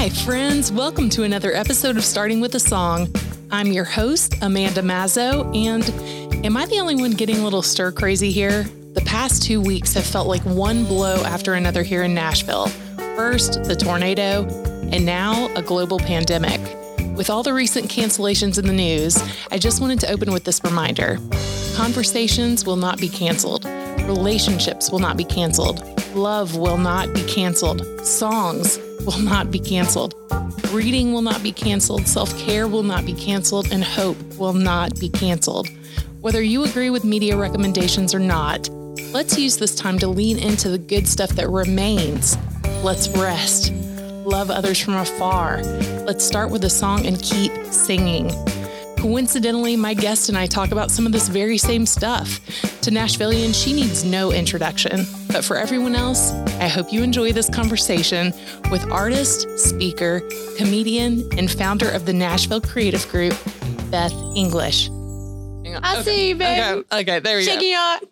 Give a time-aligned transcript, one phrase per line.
[0.00, 0.72] Hi, friends.
[0.72, 3.06] Welcome to another episode of Starting with a Song.
[3.50, 5.84] I'm your host, Amanda Mazzo, and
[6.42, 8.62] am I the only one getting a little stir crazy here?
[8.94, 12.68] The past two weeks have felt like one blow after another here in Nashville.
[13.14, 14.46] First, the tornado,
[14.90, 16.62] and now a global pandemic.
[17.14, 20.64] With all the recent cancellations in the news, I just wanted to open with this
[20.64, 21.18] reminder
[21.74, 23.66] conversations will not be canceled,
[24.06, 30.14] relationships will not be canceled, love will not be canceled, songs will not be canceled,
[30.72, 34.98] reading will not be canceled, self care will not be canceled, and hope will not
[34.98, 35.68] be canceled.
[36.20, 38.68] Whether you agree with media recommendations or not,
[39.12, 42.36] let's use this time to lean into the good stuff that remains.
[42.82, 43.72] Let's rest.
[44.24, 45.62] Love others from afar.
[46.04, 48.30] Let's start with a song and keep singing.
[49.00, 52.38] Coincidentally, my guest and I talk about some of this very same stuff.
[52.82, 55.06] To Nashvilleian, she needs no introduction.
[55.28, 58.34] But for everyone else, I hope you enjoy this conversation
[58.70, 60.20] with artist, speaker,
[60.58, 63.34] comedian, and founder of the Nashville Creative Group,
[63.90, 64.90] Beth English.
[65.82, 66.60] I see you, baby.
[66.60, 67.78] Okay, okay there you Shaking go.
[67.78, 68.02] out.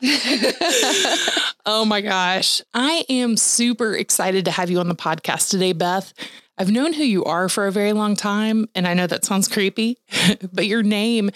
[1.68, 2.62] Oh my gosh.
[2.72, 6.14] I am super excited to have you on the podcast today, Beth.
[6.58, 9.48] I've known who you are for a very long time, and I know that sounds
[9.48, 9.98] creepy,
[10.52, 11.30] but your name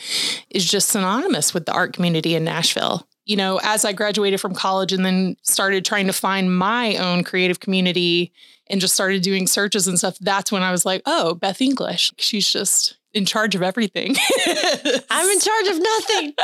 [0.48, 3.06] is just synonymous with the art community in Nashville.
[3.26, 7.22] You know, as I graduated from college and then started trying to find my own
[7.22, 8.32] creative community
[8.68, 12.12] and just started doing searches and stuff, that's when I was like, oh, Beth English.
[12.18, 14.16] She's just in charge of everything.
[15.10, 16.34] I'm in charge of nothing.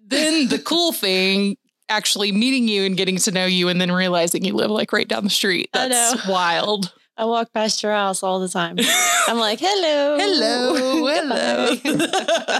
[0.06, 1.56] then the cool thing
[1.88, 5.08] actually meeting you and getting to know you and then realizing you live like right
[5.08, 5.70] down the street.
[5.72, 6.92] That's wild.
[7.22, 8.76] I walk past your house all the time.
[9.28, 10.18] I'm like, hello.
[10.18, 11.06] Hello.
[11.14, 11.76] Hello.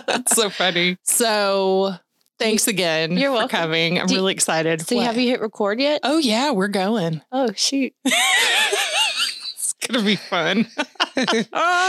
[0.07, 0.97] That's so funny.
[1.03, 1.95] So
[2.39, 3.59] thanks again You're for welcome.
[3.59, 3.99] coming.
[3.99, 4.81] I'm Do- really excited.
[4.87, 5.07] So What?
[5.07, 5.99] have you hit record yet?
[6.05, 7.23] Oh yeah, we're going.
[7.33, 7.93] Oh shoot.
[8.05, 10.67] it's gonna be fun.
[11.17, 11.85] I'm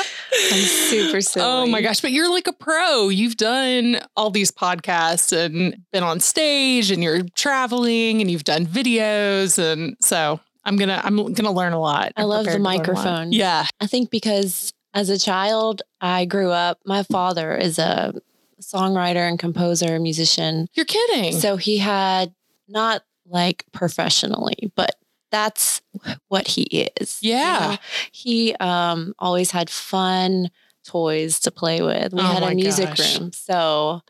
[0.50, 1.46] super silly.
[1.46, 3.10] Oh my gosh, but you're like a pro.
[3.10, 8.66] You've done all these podcasts and been on stage and you're traveling and you've done
[8.66, 12.14] videos and so I'm going to I'm to learn a lot.
[12.16, 12.88] I I'm love the prepared to learn a lot.
[12.96, 13.32] microphone.
[13.34, 13.66] Yeah.
[13.82, 18.14] I think because as a child, I grew up, my father is a
[18.62, 20.68] songwriter and composer, musician.
[20.74, 21.34] You're kidding.
[21.34, 22.34] So he had
[22.68, 24.96] not like professionally, but
[25.32, 25.82] that's
[26.28, 26.64] what he
[27.00, 27.18] is.
[27.22, 27.72] you Yeah.
[27.72, 27.78] know?
[28.12, 30.50] He um always had fun
[30.86, 32.14] toys to play with.
[32.14, 33.20] We Oh had a music gosh.
[33.20, 33.32] room.
[33.34, 34.02] So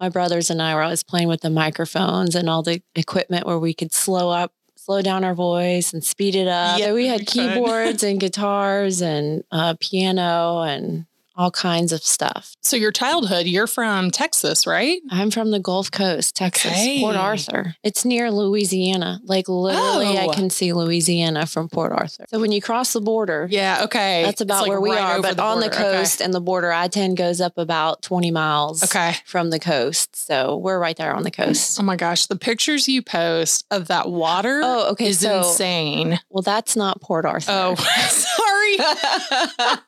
[0.00, 3.58] my brothers and I were always playing with the microphones and all the equipment where
[3.58, 4.52] we could slow up,
[4.86, 6.78] slow down our voice and speed it up.
[6.78, 7.54] Yeah, we had fun.
[7.54, 12.56] keyboards and guitars and uh, piano and all kinds of stuff.
[12.62, 15.00] so your childhood, you're from Texas, right?
[15.10, 17.00] I'm from the Gulf Coast, Texas, Okay.
[17.00, 17.76] Port Arthur.
[17.84, 19.20] It's near Louisiana.
[19.24, 20.28] Like literally, Oh.
[20.30, 22.24] I can see Louisiana from Port Arthur.
[22.30, 24.22] So when you cross the border, Yeah, okay.
[24.24, 25.20] that's about like where we are.
[25.20, 25.76] But on the border.
[25.84, 25.98] Okay.
[25.98, 29.14] coast and the border, I 10 goes up about 20 miles Okay.
[29.26, 30.16] from the coast.
[30.16, 31.78] So we're right there on the coast.
[31.78, 35.08] Oh my gosh, the pictures you post of that water Oh, okay.
[35.08, 36.18] is so, insane.
[36.30, 37.52] well, that's not Port Arthur.
[37.52, 37.74] Oh,
[38.08, 38.76] sorry.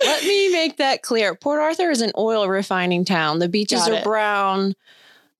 [0.00, 1.34] Let me make that clear.
[1.34, 3.38] Port Arthur is an oil refining town.
[3.38, 4.74] The beaches are brown.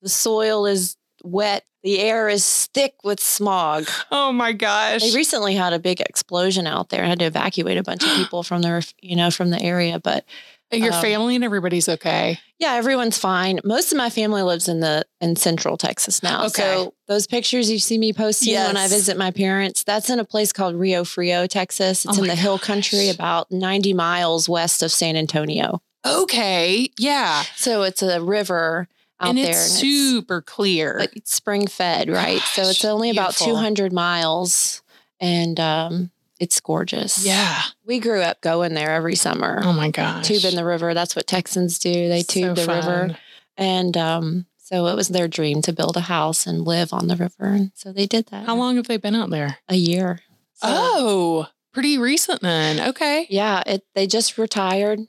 [0.03, 1.65] The soil is wet.
[1.83, 3.89] The air is thick with smog.
[4.11, 5.03] Oh my gosh.
[5.03, 7.05] They recently had a big explosion out there.
[7.05, 10.01] had to evacuate a bunch of people from the, you know, from the area.
[10.01, 10.25] But
[10.73, 12.39] Your um, family and everybody's okay.
[12.59, 13.61] yeah, everyone's fine.
[13.63, 16.47] Most of my family lives in the in Central Texas now.
[16.47, 16.63] Okay.
[16.63, 20.25] So those pictures you see me posting when I visit my parents, that's in a
[20.25, 22.05] place called Rio Frio, Texas.
[22.05, 25.81] It's Oh in the hill country, about ninety miles west of San Antonio.
[26.05, 26.91] Okay.
[26.99, 27.43] Yeah.
[27.55, 28.89] So it's a river
[29.21, 29.51] out and there.
[29.51, 30.97] it's super clear.
[30.99, 32.41] like spring fed, right?
[32.41, 33.55] so it's Gosh, only about beautiful.
[33.55, 34.83] 200 miles
[35.21, 37.25] and um, it's gorgeous.
[37.27, 37.63] yeah.
[37.85, 39.61] We grew up going there every summer.
[39.63, 40.27] Oh my gosh.
[40.27, 40.93] Tube in the river.
[40.95, 42.09] That's what Texans do.
[42.09, 43.17] They tube So the river.
[43.57, 47.17] And um, so it was their dream to build a house and live on the
[47.17, 47.47] river.
[47.47, 48.45] And so they did that.
[48.47, 49.59] How long have they been out there?
[49.69, 50.21] A year.
[50.55, 52.89] So, Oh, pretty recent then.
[52.91, 53.27] Okay.
[53.31, 55.01] Yeah, it they just retired.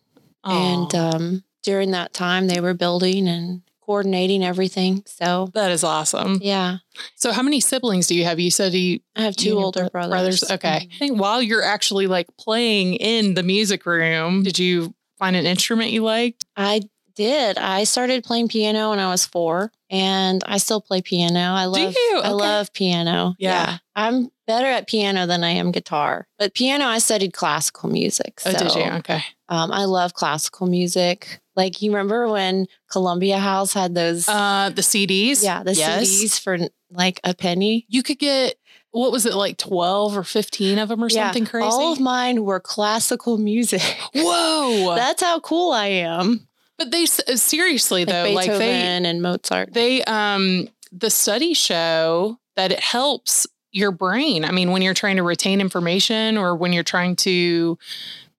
[0.43, 5.01] And um, during that time, they were building and coordinating everything.
[5.07, 6.39] So, that is awesome.
[6.43, 6.77] yeah,
[7.15, 8.39] So, how many siblings do you have?
[8.39, 10.43] You said you I have two older bro- brothers.
[10.51, 10.87] Okay.
[10.91, 10.95] Mhm.
[10.95, 15.45] I think while you're actually like playing in the music room, did you find an
[15.47, 16.45] instrument you liked?
[16.55, 16.81] I
[17.15, 17.57] did.
[17.57, 21.39] I started playing piano when I was four, and I still play piano.
[21.39, 21.95] I love.
[21.95, 22.21] you?
[22.23, 23.33] I love piano.
[23.39, 23.77] Yeah.
[23.95, 26.27] I'm better at piano than I am guitar.
[26.37, 28.39] But piano, I studied classical music.
[28.45, 28.83] Oh, did you?
[28.99, 29.21] Okay.
[29.49, 31.39] Um, I love classical music.
[31.57, 34.29] Like you remember when Columbia House had those?
[34.29, 35.43] Uh, the CDs.
[35.43, 36.07] yeah, the yes.
[36.07, 36.57] CDs for
[36.91, 37.85] like a penny.
[37.89, 38.55] You could get
[38.91, 41.67] what was it like 12 or 15 of them or something crazy?
[41.67, 43.81] All of mine were classical music.
[44.15, 44.95] Whoa.
[44.95, 46.47] That's how cool I am.
[46.77, 49.73] but they uh, seriously Like though, Beethoven like they and Mozart.
[49.73, 54.45] they um the studies show that it helps your brain.
[54.45, 57.77] I mean, when you're trying to retain information or when you're trying to,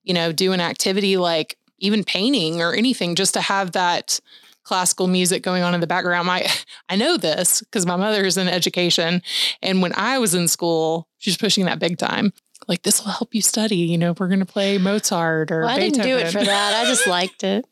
[0.02, 4.20] you know, do an activity like even painting or anything, just to have that
[4.68, 6.26] classical music going on in the background.
[6.26, 6.46] My
[6.88, 9.22] I know this because my mother is in education.
[9.62, 12.32] And when I was in school, she's pushing that big time.
[12.68, 13.76] Like this will help you study.
[13.76, 16.74] You know, we're gonna play Mozart or Well, I didn't do it for that.
[16.74, 17.64] I just liked it.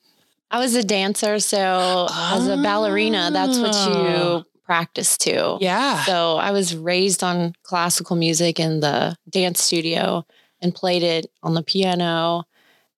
[0.51, 3.89] I was a dancer, so as a ballerina, that's what Oh.
[3.91, 4.43] you ah.
[4.65, 5.59] practice to.
[5.61, 6.03] Yeah.
[6.05, 10.25] So I was raised on classical music in the dance studio
[10.63, 12.45] and played it on the piano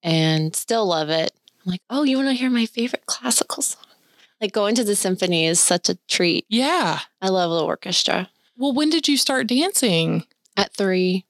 [0.03, 1.33] and still love it.
[1.65, 3.83] I'm like, oh, you want to hear my favorite classical song?
[4.41, 6.47] Like going to the symphony is such a treat.
[6.49, 7.01] yeah.
[7.21, 8.31] I love the orchestra.
[8.57, 10.25] Well, when did you start dancing?
[10.57, 11.25] At three,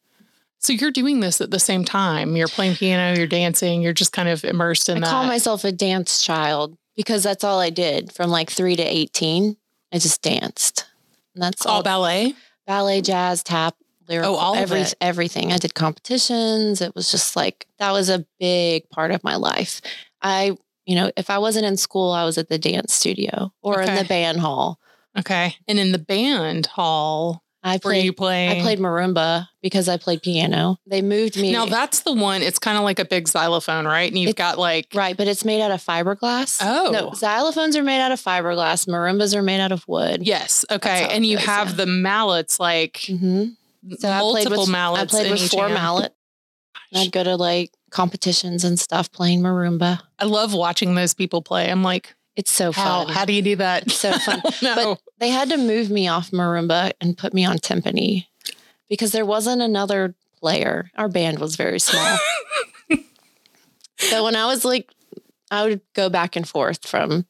[0.58, 2.34] So you're doing this at the same time.
[2.36, 5.06] You're playing piano, you're dancing, you're just kind of immersed in I that.
[5.06, 8.82] I call myself a dance child because that's all I did from like three to
[8.82, 9.56] 18.
[9.92, 10.86] I just danced.
[11.34, 12.34] And that's all all ballet.
[12.66, 13.76] ballet, jazz, tap,
[14.08, 15.52] lyrical, Oh, all of every, everything.
[15.52, 16.80] I did competitions.
[16.80, 19.80] It was just like that was a big part of my life.
[20.22, 20.56] I,
[20.86, 23.94] you know, if I wasn't in school, I was at the dance studio or in
[23.94, 24.78] the band hall.
[25.18, 25.54] Okay.
[25.66, 28.08] And in the band hall, I played?
[28.20, 30.78] I played marimba because I played piano.
[30.86, 32.40] They moved me Now that's the one.
[32.40, 34.08] It's kind of like a big xylophone, right?
[34.08, 36.60] And you've It's- got like right, but it's made out of fiberglass.
[36.62, 36.90] Oh.
[36.92, 38.86] No, xylophones are made out of fiberglass.
[38.88, 40.24] Marimbas are made out of wood.
[40.26, 41.08] yes, okay.
[41.10, 41.74] And you have yeah.
[41.74, 43.46] the mallets, like hmm
[43.98, 45.14] So I played multiple with mallets.
[45.14, 45.74] I played with four hand.
[45.74, 46.14] mallet.
[46.92, 50.00] And I'd go to like competitions and stuff playing marimba.
[50.18, 51.70] I love watching those people play.
[51.70, 53.14] I'm like, It's so how fun.
[53.14, 53.84] how do you do that?
[53.84, 54.42] It's so fun.
[54.62, 54.74] no.
[54.74, 58.26] But they had to move me off marimba and put me on timpani
[58.88, 60.90] because there wasn't another player.
[60.96, 62.18] Our band was very small.
[63.98, 64.90] so when I was like,
[65.50, 67.26] I would go back and forth from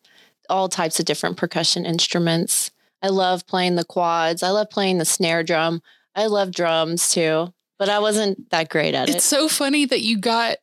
[0.51, 2.71] all types of different percussion instruments.
[3.03, 4.43] I love playing the quads.
[4.43, 5.83] I love playing the snare drum.
[6.19, 9.17] I love drums too, but I wasn't that great at It's it.
[9.19, 10.57] It's so funny that you got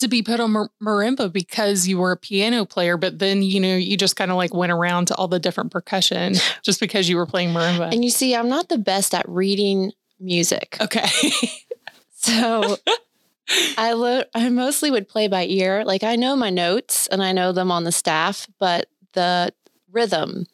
[0.00, 3.58] to be put on mar- marimba because you were a piano player, but then you
[3.58, 7.08] know you just kind of like went around to all the different percussion just because
[7.08, 7.90] you were playing marimba.
[7.90, 10.76] And you see, I'm not the best at reading music.
[10.80, 11.08] okay,
[12.12, 12.76] So
[13.78, 15.84] I lo- I mostly would play by ear.
[15.84, 19.54] Like I know my notes and I know them on the staff, but the
[19.90, 20.46] rhythm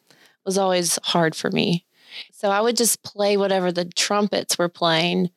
[0.45, 1.85] was always hard for me.
[2.45, 5.31] So I would just play whatever the trumpets were playing.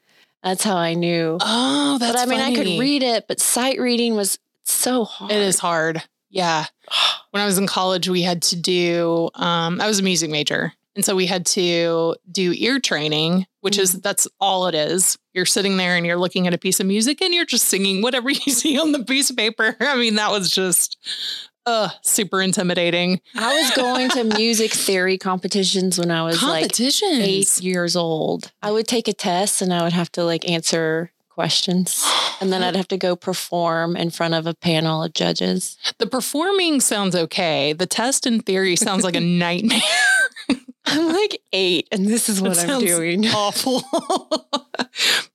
[0.43, 1.37] That's how I knew.
[1.39, 5.31] oh, that's but I mean, I could read it, but sight reading was so hard.
[5.31, 6.03] It is hard.
[6.29, 6.65] Yeah.
[7.31, 10.73] When I was in college, we had to do, um, I was a music major.
[10.95, 15.17] And so we had to do ear training, which is that's all it is.
[15.33, 18.01] You're sitting there and you're looking at a piece of music and you're just singing
[18.01, 19.75] whatever you see on the piece of paper.
[19.79, 20.97] I mean, that was just
[21.67, 23.21] uh super intimidating.
[23.35, 28.51] I was going to music theory competitions when I was like eight years old.
[28.63, 32.03] I would take a test and I would have to like answer questions.
[32.39, 35.75] And then I'd have to go perform in front of a panel of judges.
[35.97, 37.73] the performing sounds okay.
[37.73, 39.79] The test in theory sounds like a nightmare.
[40.85, 43.25] I'm like eight, and this is what That I'm doing.
[43.33, 43.81] Awful.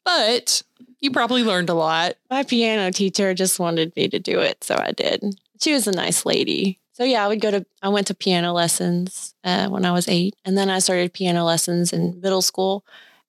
[0.05, 0.63] but
[1.01, 2.15] you probably learned a lot.
[2.31, 5.35] My piano teacher just wanted me to do it, so I did.
[5.63, 6.81] She was a nice lady.
[6.93, 7.65] So yeah, I would go to.
[7.83, 11.45] I went to piano lessons uh, when I was eight, and then I started piano
[11.45, 12.85] lessons in middle school,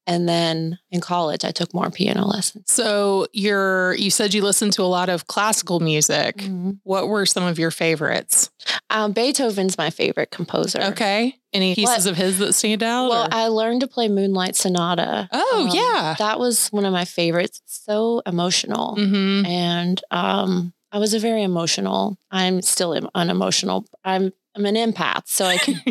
[0.06, 2.72] and then in college I took more piano lessons.
[2.72, 6.44] So you're you said you listened to a lot of classical music.
[6.84, 8.50] What were some of your favorites?
[8.90, 10.82] Um, Beethoven's my favorite composer.
[10.92, 11.36] Okay.
[11.54, 13.10] Any pieces What- of his that stand out?
[13.10, 15.30] Well, or- I learned to play Moonlight Sonata.
[15.32, 16.16] Oh, Um, yeah.
[16.20, 17.62] that was one of my favorites.
[17.63, 18.96] It's So emotional.
[18.98, 19.48] Mhm.
[19.48, 22.17] and um, I was a very emotional.
[22.31, 23.85] I'm still unemotional.
[24.05, 25.81] I'm I'm an empath, so I can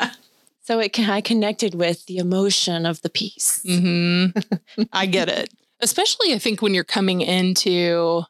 [0.60, 3.62] so it can I connected with the emotion of the piece.
[3.66, 4.26] hmm
[4.92, 5.48] I get it.
[5.80, 8.22] Especially, I think when you're coming into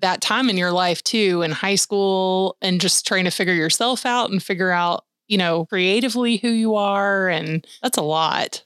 [0.00, 4.04] that time in your life too, in high school, and just trying to figure yourself
[4.04, 8.62] out and figure out, you know, creatively who you are, and that's a lot.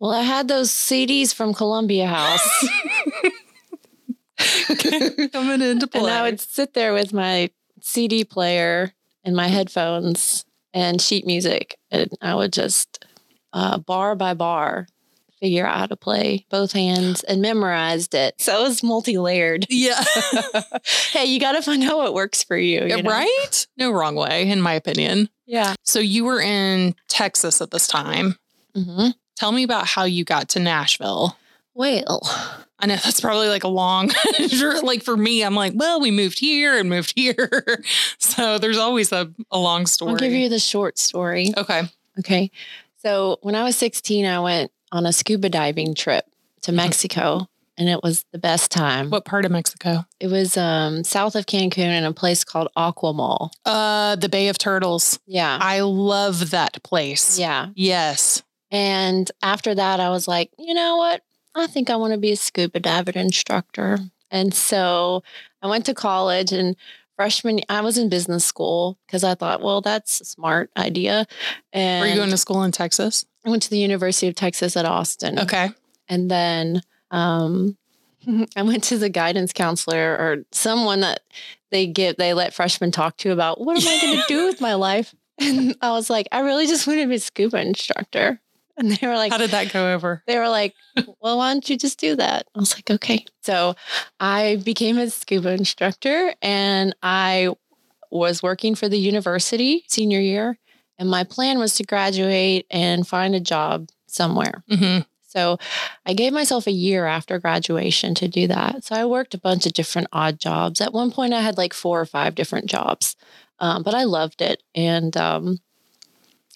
[0.00, 2.46] Well, I had those CDs from Columbia House,
[4.38, 6.00] Coming into play.
[6.00, 7.50] and I would sit there with my
[7.80, 8.92] CD player
[9.24, 13.04] and my headphones and sheet music, and I would just
[13.52, 14.86] uh, bar by bar
[15.40, 18.34] figure out how to play both hands and memorized it.
[18.40, 19.66] So it was multi-layered.
[19.70, 20.02] yeah.
[21.10, 22.86] hey, you got to find out what works for you.
[22.86, 23.10] you know?
[23.10, 23.66] right?
[23.76, 25.28] No wrong way, in my opinion.
[25.44, 25.74] Yeah.
[25.82, 28.36] So you were in Texas at this time.
[28.74, 31.36] hmm Tell me about how you got to Nashville.
[31.74, 32.20] Well,
[32.78, 34.10] I know that's probably like a long,
[34.82, 37.82] like for me, I'm like, well, we moved here and moved here.
[38.18, 40.10] So there's always a, a long story.
[40.10, 41.52] I'll give you the short story.
[41.56, 41.82] okay.
[42.18, 42.50] Okay.
[42.98, 46.24] So when I was 16, I went on a scuba diving trip
[46.62, 46.76] to Mhm.
[46.76, 49.10] Mexico and it was the best time.
[49.10, 50.04] What part of Mexico?
[50.20, 53.50] It was um, south of Cancun in a place called Akumal.
[53.64, 55.18] Uh, the Bay of Turtles.
[55.26, 55.58] Yeah.
[55.60, 57.38] I love that place.
[57.38, 57.68] Yeah.
[57.76, 58.42] Yes.
[58.72, 61.22] And after that, I was like, you know what?
[61.54, 63.98] I think I want to be a scuba diver instructor.
[64.30, 65.22] And so
[65.62, 66.76] I went to college and
[67.16, 71.26] freshman, I was in business school because I thought, well, that's a smart idea.
[71.72, 73.24] And Were you going to school in Texas?
[73.46, 75.38] I went to the University of Texas at Austin.
[75.38, 75.70] Okay.
[76.08, 77.76] And then um,
[78.56, 81.20] I went to the guidance counselor or someone that
[81.70, 84.60] they give, they let freshmen talk to about what am I going to do with
[84.60, 85.14] my life?
[85.38, 88.40] And I was like, I really just want to be a scuba instructor.
[88.78, 90.22] And they were like, How did that go over?
[90.26, 90.74] they were like,
[91.20, 92.46] well, why don't you just do that?
[92.54, 93.24] I was like, okay.
[93.42, 93.76] So
[94.18, 97.50] I became a scuba instructor and I
[98.10, 100.58] was working for the university senior year.
[100.98, 104.64] And my plan was to graduate and find a job somewhere.
[104.68, 105.58] hmm So
[106.06, 108.84] I gave myself a year after graduation to do that.
[108.84, 110.80] So I worked a bunch of different odd jobs.
[110.80, 113.14] At one point, I had like four or five different jobs,
[113.60, 114.62] um, but I loved it.
[114.74, 115.58] And um,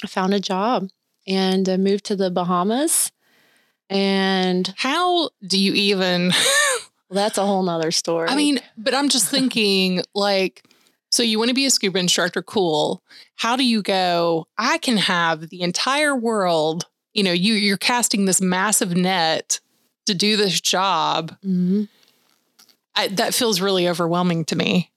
[0.02, 0.88] I found a job
[1.28, 3.12] and I moved to the Bahamas.
[3.90, 6.32] And How do you even?
[7.10, 8.28] that's a whole nother story.
[8.28, 10.62] I mean, but I'm just thinking like,
[11.10, 12.42] so you want to be a scuba instructor?
[12.42, 13.02] Cool.
[13.36, 14.46] How do you go?
[14.58, 16.84] I can have the entire world.
[17.14, 19.60] You know, you you're casting this massive net
[20.06, 21.34] to do this job.
[21.44, 21.88] Mhm.
[22.94, 24.90] I, that feels really overwhelming to me.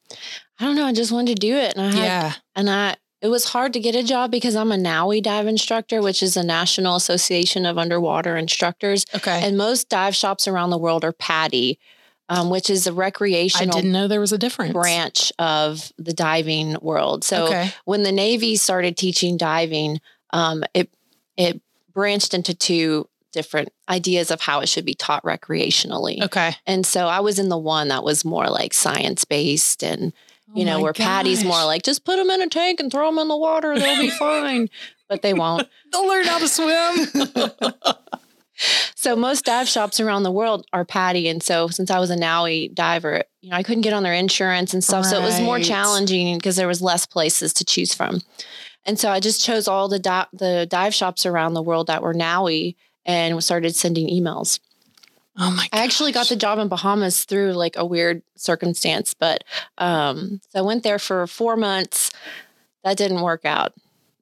[0.59, 0.85] I don't know.
[0.85, 1.75] I just wanted to do it.
[1.77, 2.33] And I had Yeah.
[2.55, 6.01] and I it was hard to get a job because I'm a NAUI dive instructor,
[6.01, 9.05] which is a National Association of Underwater Instructors.
[9.13, 9.41] Okay.
[9.43, 11.77] And most dive shops around the world are PADI,
[12.29, 14.73] um, which is a recreational I didn't know there was a difference.
[14.73, 17.23] branch of the diving world.
[17.23, 17.71] So okay.
[17.85, 20.01] when the Navy started teaching diving,
[20.31, 20.89] um, it
[21.37, 21.61] it
[21.93, 26.21] branched into two different ideas of how it should be taught recreationally.
[26.23, 26.55] Okay.
[26.65, 30.11] And so I was in the one that was more like science based and
[30.53, 32.79] Oh you Oh know, my where PADI's more like, just put them in a tank
[32.79, 34.69] and throw them in the water, they'll be fine.
[35.07, 35.67] But they won't.
[35.91, 37.07] they'll learn how to swim.
[38.95, 41.27] So most dive shops around the world are PADI.
[41.29, 44.13] And so since I was a NAUI diver, you know, I couldn't get on their
[44.13, 45.05] insurance and stuff.
[45.05, 48.21] So it was more challenging because there was less places to choose from.
[48.85, 52.03] And so I just chose all the di- the dive shops around the world that
[52.03, 54.59] were NAUI and started sending emails.
[55.37, 55.67] Oh my!
[55.71, 59.43] I actually got the job in Bahamas through like a weird circumstance, but
[59.77, 62.11] um, so I went there for four months.
[62.83, 63.73] That didn't work out.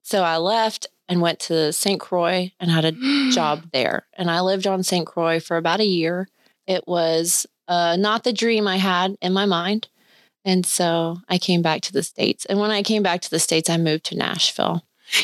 [0.03, 1.99] So I left and went to St.
[1.99, 4.05] Croix and had a job there.
[4.17, 5.05] And I lived on St.
[5.05, 6.27] Croix for about a year.
[6.67, 9.87] It was uh, not the dream I had in my mind.
[10.45, 12.45] And so I came back to the States.
[12.45, 14.83] And when I came back to the States, I moved to Nashville.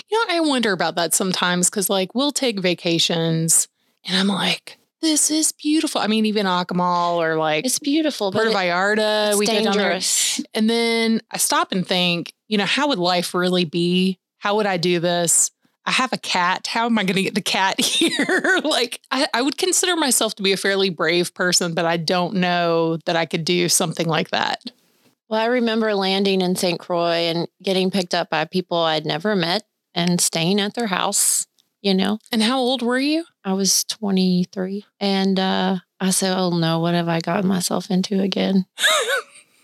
[0.10, 3.68] You know, I wonder about that sometimes because, like, we'll take vacations
[4.04, 6.02] and I'm like, this is beautiful.
[6.02, 9.64] I mean, even Akumal or like It's beautiful, but Puerto it- Vallarta, it's we go
[9.64, 10.00] down there.
[10.54, 14.20] And then I stop and think, you know, how would life really be?
[14.40, 15.52] How would I do this?
[15.88, 16.66] I have a cat.
[16.68, 18.60] How am I going to get the cat here?
[18.64, 22.36] like, I, I would consider myself to be a fairly brave person, but I don't
[22.36, 24.64] know that I could do something like that.
[25.30, 26.80] Well, I remember landing in St.
[26.80, 31.46] Croix and getting picked up by people I'd never met and staying at their house.
[31.86, 33.26] You know, And how old were you?
[33.44, 34.86] I was 23.
[35.00, 38.66] And uh, I said, oh no, what have I gotten myself into again?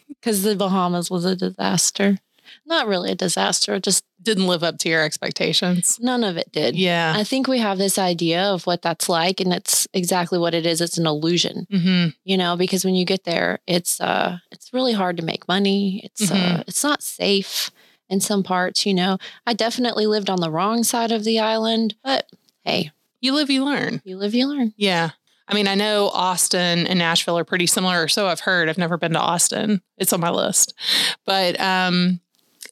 [0.07, 2.19] Because the Bahamas was a disaster.
[2.67, 5.97] Not really a disaster, just Didn't live up to your expectations.
[5.99, 6.75] none of it did.
[6.75, 7.13] Yeah.
[7.17, 10.65] I think we have this idea of what that's like, and it's exactly what it
[10.67, 10.79] is.
[10.79, 14.93] It's an illusion, hmm you know, because when you get there, it's uh it's really
[14.93, 16.01] hard to make money.
[16.03, 16.63] It's uh Mhm.
[16.67, 17.71] it's not safe
[18.11, 19.17] in some parts, you know.
[19.47, 22.29] I definitely lived on the wrong side of the island, but
[22.63, 22.91] hey,
[23.21, 24.01] You live, you learn.
[24.03, 24.73] you live, you learn.
[24.77, 25.11] Yeah.
[25.47, 28.69] I mean, I know Austin and Nashville are pretty similar, or so I've heard.
[28.69, 29.81] I've never been to Austin.
[29.97, 30.73] It's on my list.
[31.25, 32.19] But um,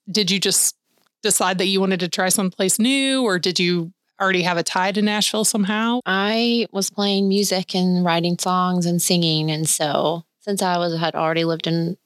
[0.10, 0.76] did you just
[1.22, 3.92] decide that you wanted to try someplace new, or did you
[4.22, 6.00] already have a tie to Nashville somehow?
[6.06, 11.16] I was playing music and writing songs and singing, and so since I was had
[11.16, 11.98] already lived in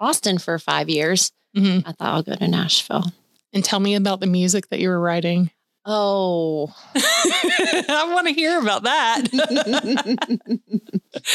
[0.00, 3.12] Austin for five years, hmm I thought I'll go to Nashville.
[3.52, 5.50] And tell me about the music that you were writing.
[5.84, 9.22] Oh, I want to hear about that.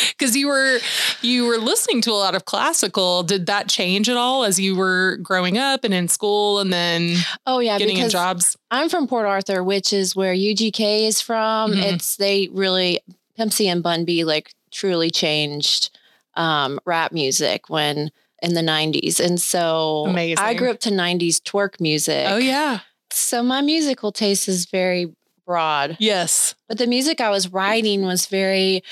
[0.17, 0.79] Cuz you were
[1.21, 3.23] you were listening to a lot of classical.
[3.23, 7.17] Did that change at all as you were growing up and in school and then
[7.45, 8.57] oh yeah, getting in because jobs?
[8.71, 11.73] I'm from Port Arthur, which is where UGK is from.
[11.73, 11.83] Mhm.
[11.93, 13.01] It's they really
[13.35, 15.89] Pimp C and Bun B like truly changed
[16.35, 19.19] um, rap music when in the 90s.
[19.19, 20.05] And so
[20.37, 22.25] I grew up to 90s twerk music.
[22.29, 22.79] Oh yeah.
[23.11, 25.13] So my musical taste is very
[25.45, 25.95] broad.
[25.99, 26.55] Yes.
[26.67, 28.83] But the music I was writing was very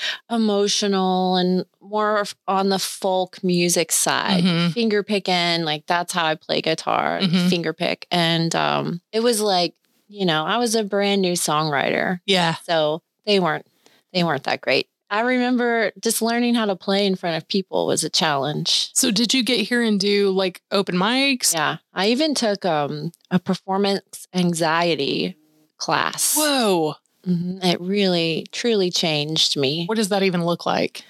[0.49, 4.43] emotional and more on the folk music side.
[4.43, 4.71] Mhm.
[4.73, 7.49] Finger picking, like that's how I play guitar, Mhm.
[7.49, 8.07] finger pick.
[8.11, 9.73] And um, it was like,
[10.07, 12.19] you know, I was a brand new songwriter.
[12.25, 12.55] Yeah.
[12.65, 13.65] So they weren't
[14.13, 14.87] they weren't that great.
[15.09, 18.89] I remember just learning how to play in front of people was a challenge.
[18.93, 21.53] So did you get here and do like open mics?
[21.53, 21.77] Yeah.
[21.93, 25.37] I even took um, a performance anxiety
[25.77, 26.35] class.
[26.35, 26.95] Whoa.
[27.25, 27.63] Mhm.
[27.63, 29.85] It really, truly changed me.
[29.85, 31.03] What does that even look like?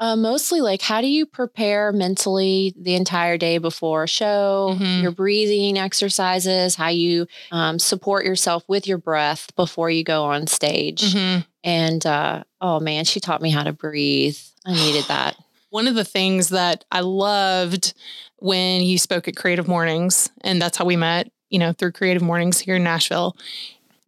[0.00, 4.76] Uh, mostly like, how do you prepare mentally the entire day before a show?
[4.78, 5.02] Mhm.
[5.02, 10.46] Your breathing exercises, how you um, support yourself with your breath before you go on
[10.46, 11.02] stage.
[11.14, 11.44] Mhm.
[11.64, 14.38] And uh, oh man, she taught me how to breathe.
[14.64, 15.36] I needed that.
[15.70, 17.92] One of the things that I loved
[18.36, 22.22] when you spoke at Creative Mornings, and that's how we met, you know, through Creative
[22.22, 23.36] Mornings here in Nashville,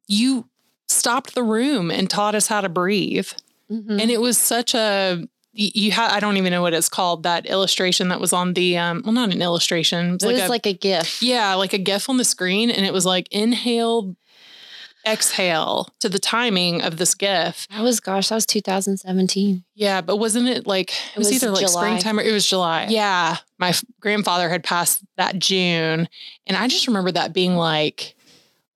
[0.07, 0.49] you
[0.89, 3.29] stopped the room and taught us how to breathe.
[3.71, 4.01] Mhm.
[4.01, 7.47] And it was such a, you had, I don't even know what it's called, that
[7.47, 10.15] illustration that was on the, um, well, not an illustration.
[10.15, 11.23] It it was was like a, like a gift.
[11.23, 12.71] yeah, like a GIF on the screen.
[12.71, 14.15] And it was like inhale,
[15.07, 17.67] exhale to the timing of this GIF.
[17.71, 19.65] That was, gosh, that was 2017.
[19.75, 21.83] Yeah, but wasn't it like it was, was either like July.
[21.83, 22.87] springtime or it was July?
[22.89, 26.09] Yeah, my f- grandfather had passed that June,
[26.47, 28.15] and I just remember that being like,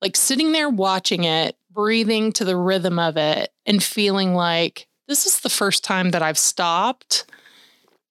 [0.02, 5.26] like sitting there watching it, breathing to the rhythm of it, and feeling like this
[5.26, 7.24] is the first time that I've stopped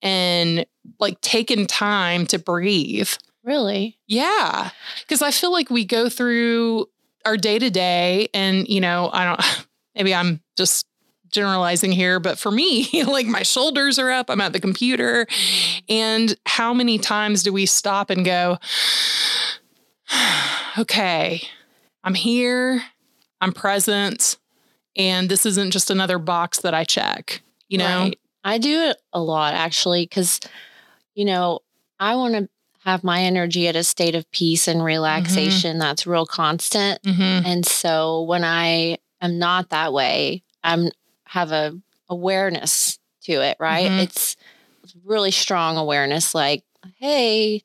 [0.02, 0.66] and
[1.00, 3.10] like taken time to breathe.
[3.44, 3.98] Really?
[4.08, 4.70] Yeah.
[5.10, 6.88] Cause I feel like we go through
[7.26, 10.86] our day to day and, you know, I don't, maybe I'm just
[11.34, 15.26] generalizing here, but for me, like my shoulders are up, I'm at the computer.
[15.26, 15.80] Mm-hmm.
[15.90, 18.60] And how many times do we stop and go,
[20.78, 21.42] okay,
[22.04, 22.82] I'm here,
[23.42, 24.38] I'm present,
[24.96, 27.86] and this isn't just another box that I check, you know?
[28.04, 28.20] Right.
[28.44, 30.40] I do it a lot actually because,
[31.16, 31.60] you know,
[32.00, 32.50] I want to
[32.84, 37.02] have my energy at a state of peace and relaxation that's real constant.
[37.04, 37.46] Mhm.
[37.46, 40.92] And so when I am not that way, I'm
[41.28, 41.80] have a
[42.10, 43.90] awareness to it, right?
[43.90, 44.00] Mhm.
[44.00, 44.36] It's
[45.06, 46.64] really strong awareness like,
[47.00, 47.64] hey,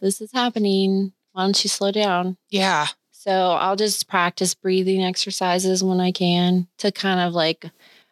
[0.00, 1.12] this is happening.
[1.32, 2.36] Why don't you slow down?
[2.48, 2.86] Yeah.
[3.22, 7.66] So I'll just practice breathing exercises when I can to kind of like,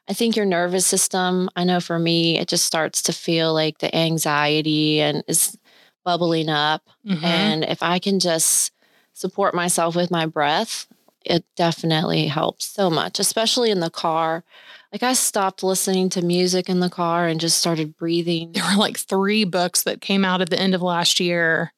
[0.07, 3.79] I think your nervous system, I know for me, it just starts to feel like
[3.79, 5.57] the anxiety and is
[6.05, 6.83] bubbling up.
[7.07, 7.25] Mhm.
[7.25, 8.71] And if I can just
[9.15, 10.87] support myself with my breath,
[11.25, 14.45] it definitely helps so much, especially in the car.
[14.93, 18.53] Like I stopped listening to music in the car and just started breathing.
[18.53, 21.73] there were like three books that came out at the end of last year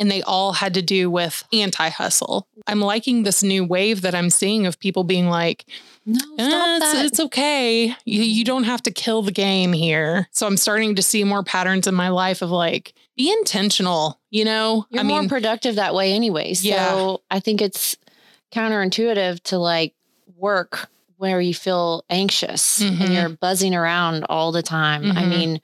[0.00, 2.48] and they all had to do with anti-hustle.
[2.66, 5.66] I'm liking this new wave that I'm seeing of people being like,
[6.06, 7.04] No, "Eh, it's, that.
[7.04, 7.94] it's okay.
[8.06, 10.26] You, you don't have to kill the game here.
[10.32, 14.44] So I'm starting to see more patterns in my life of like, be intentional, you
[14.46, 14.86] know?
[14.90, 16.54] You're I more productive that way anyway.
[16.54, 17.16] So Yeah.
[17.30, 17.96] I think it's
[18.52, 19.94] counterintuitive to like
[20.36, 23.00] work where you feel anxious Mhm.
[23.00, 25.10] and you're buzzing around all the time.
[25.12, 25.28] I Mhm.
[25.28, 25.60] mean,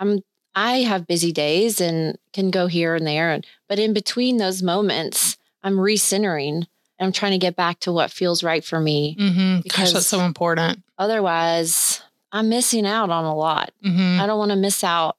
[0.00, 0.20] I'm
[0.56, 4.62] I have busy days and can go here and there and but in between those
[4.62, 6.66] moments, I'm recentering.
[6.98, 9.16] I'm trying to get back to what feels right for me.
[9.20, 9.56] mhm.
[9.56, 10.82] gosh, because- that's so important.
[10.98, 12.00] Otherwise,
[12.32, 13.70] I'm missing out on a lot.
[13.84, 14.18] Mhm.
[14.20, 15.16] I don't want to miss out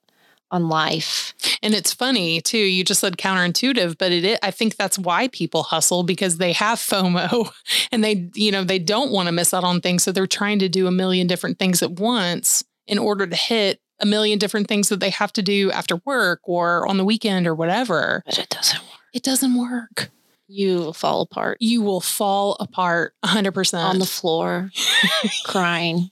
[0.50, 1.34] on life.
[1.62, 2.56] And it's funny too.
[2.58, 6.52] You just said counterintuitive, but it is, I think that's why people hustle because they
[6.54, 7.50] have FOMO
[7.92, 10.02] and they, you know, they don't want to miss out on things.
[10.02, 13.80] So they're trying to do a million different things at once in order to hit
[14.00, 17.46] a million different things that they have to do after work or on the weekend
[17.46, 18.22] or whatever.
[18.26, 19.00] But it doesn't work.
[19.12, 20.10] It doesn't work.
[20.50, 23.74] You will fall apart You will fall apart 100%.
[23.84, 24.70] on the floor
[25.44, 26.10] crying.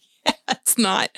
[0.48, 1.10] That's not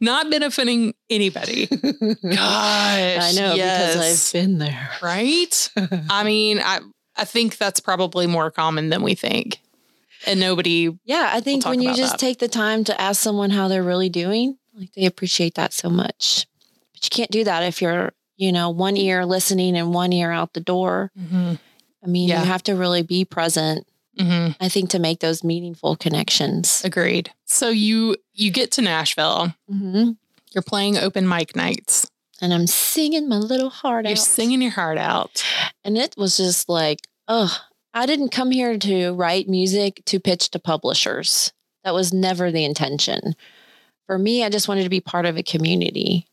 [0.00, 1.66] not benefiting anybody.
[2.22, 2.22] Gosh.
[2.32, 3.94] I know yes.
[3.94, 4.90] because I've been there.
[5.02, 5.70] right?
[6.10, 6.80] I mean, I
[7.16, 9.60] I think that's probably more common than we think.
[10.26, 12.18] And nobody Yeah, I think when you just that.
[12.18, 15.88] take the time to ask someone how they're really doing, like they appreciate that so
[15.88, 16.46] much.
[16.92, 20.30] But you can't do that if you're, you know, one ear listening and one ear
[20.30, 21.10] out the door.
[21.16, 22.40] I mean, Yeah.
[22.40, 23.86] you have to really be present
[24.18, 26.80] hmm I think to make those meaningful connections.
[26.84, 27.32] Agreed.
[27.44, 29.54] So you you get to Nashville.
[29.68, 30.12] hmm
[30.54, 32.08] You're playing open mic nights.
[32.40, 34.10] And I'm singing my little heart out.
[34.10, 35.42] You're singing your heart out.
[35.84, 37.54] And it was just like, oh,
[37.94, 41.52] I didn't come here to write music to pitch to publishers.
[41.84, 43.34] That was never the intention.
[44.06, 46.26] For me, I just wanted to be part of a community.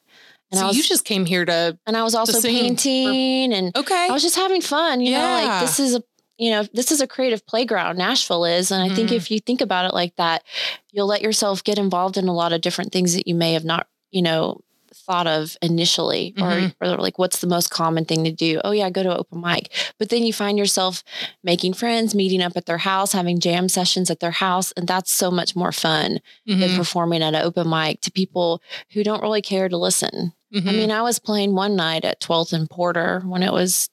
[0.52, 2.62] And so I was you just came here to and I was also sing for-
[2.62, 4.08] painting and okay.
[4.10, 6.04] I was just having fun, you know, like this is a
[6.38, 9.16] you know, this is a creative playground Nashville is and I think Mhm.
[9.16, 10.44] if you think about it like that,
[10.92, 13.66] you'll let yourself get involved in a lot of different things that you may have
[13.66, 14.60] not, you know,
[14.96, 16.74] thought of initially Mhm.
[16.82, 18.62] or or like what's the most common thing to do?
[18.64, 19.70] Oh yeah, go to open mic.
[20.00, 21.04] But then you find yourself
[21.44, 25.12] making friends, meeting up at their house, having jam sessions at their house and that's
[25.12, 26.76] so much more fun than Mhm.
[26.78, 30.34] performing at an open mic to people who don't really care to listen.
[30.54, 30.68] Mhm.
[30.70, 33.90] I mean, I was playing one night at 12th and Porter when it was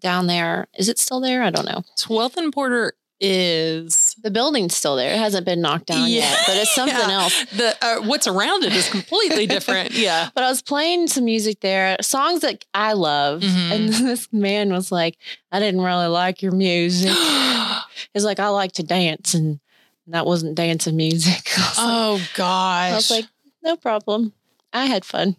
[0.00, 0.68] down there.
[0.78, 1.42] Is it still there?
[1.42, 1.82] I don't know.
[1.98, 5.12] 12th and Porter is The building's still there.
[5.14, 6.20] It hasn't been knocked down Yeah.
[6.30, 7.22] yet, but it's something Yeah.
[7.22, 7.44] else.
[7.56, 9.92] the uh, what's around it is completely different.
[9.92, 10.30] Yeah.
[10.34, 13.40] But I was playing some music there, songs that I love.
[13.42, 13.72] Mhm.
[13.72, 15.16] And this man was like,
[15.52, 17.10] I didn't really like your music.
[18.14, 19.34] He's like, I like to dance.
[19.34, 19.60] And
[20.08, 21.44] that wasn't dancing music.
[21.56, 22.92] Was, like, oh gosh.
[22.92, 23.26] I was like,
[23.62, 24.32] no problem.
[24.72, 25.36] I had fun.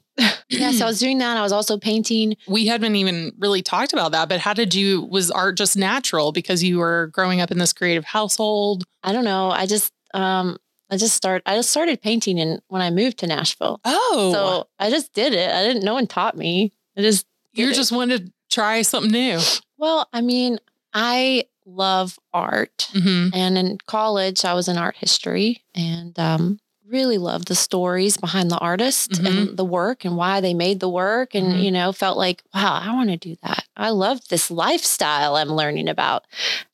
[0.49, 0.71] Yeah.
[0.71, 1.37] So I was doing that.
[1.37, 2.35] I was also painting.
[2.47, 6.31] we hadn't even really talked about that, but how did you was art just natural
[6.31, 8.83] because you were growing up in this creative household?
[9.03, 9.51] I don't know.
[9.51, 10.57] I just um
[10.89, 13.79] I just start I just started painting and when I moved to Nashville.
[13.85, 14.31] Oh.
[14.33, 15.49] So I just did it.
[15.51, 16.71] I didn't no one taught me.
[16.97, 17.75] I just you it.
[17.75, 19.39] just wanted to try something new.
[19.77, 20.59] well, I mean,
[20.93, 22.89] I love art.
[22.93, 28.17] hmm And in college I was in art history and um really loved the stories
[28.17, 29.25] behind the artist Mhm.
[29.49, 31.63] and the work and why they made the work and Mhm.
[31.63, 33.65] you know felt like wow I want to do that.
[33.75, 36.25] I love this lifestyle I'm learning about.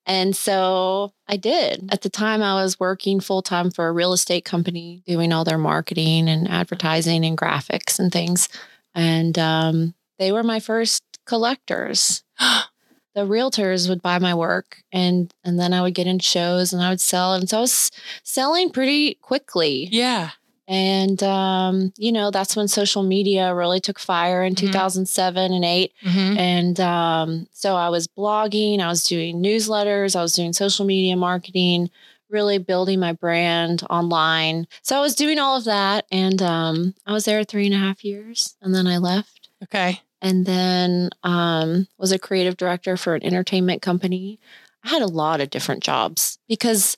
[0.05, 1.89] And so I did.
[1.91, 5.43] At the time I was working full time for a real estate company doing all
[5.45, 8.49] their marketing and advertising and graphics and things.
[8.95, 12.23] And um, they were my first collectors
[13.15, 16.81] the realtors would buy my work and and then I would get in shows and
[16.81, 17.91] I would sell and so I was
[18.23, 20.31] selling pretty quickly Yeah.
[20.67, 24.57] and um you know that's when social media really took fire in Mhm.
[24.71, 30.21] 2007 and 8 hmm and um so I was blogging I was doing newsletters I
[30.21, 31.89] was doing social media marketing
[32.29, 37.11] really building my brand online so I was doing all of that and um I
[37.13, 40.01] was there three and a half years and then I left Okay.
[40.23, 44.39] And then um, was a creative director for an entertainment company.
[44.83, 46.97] I had a lot of different jobs because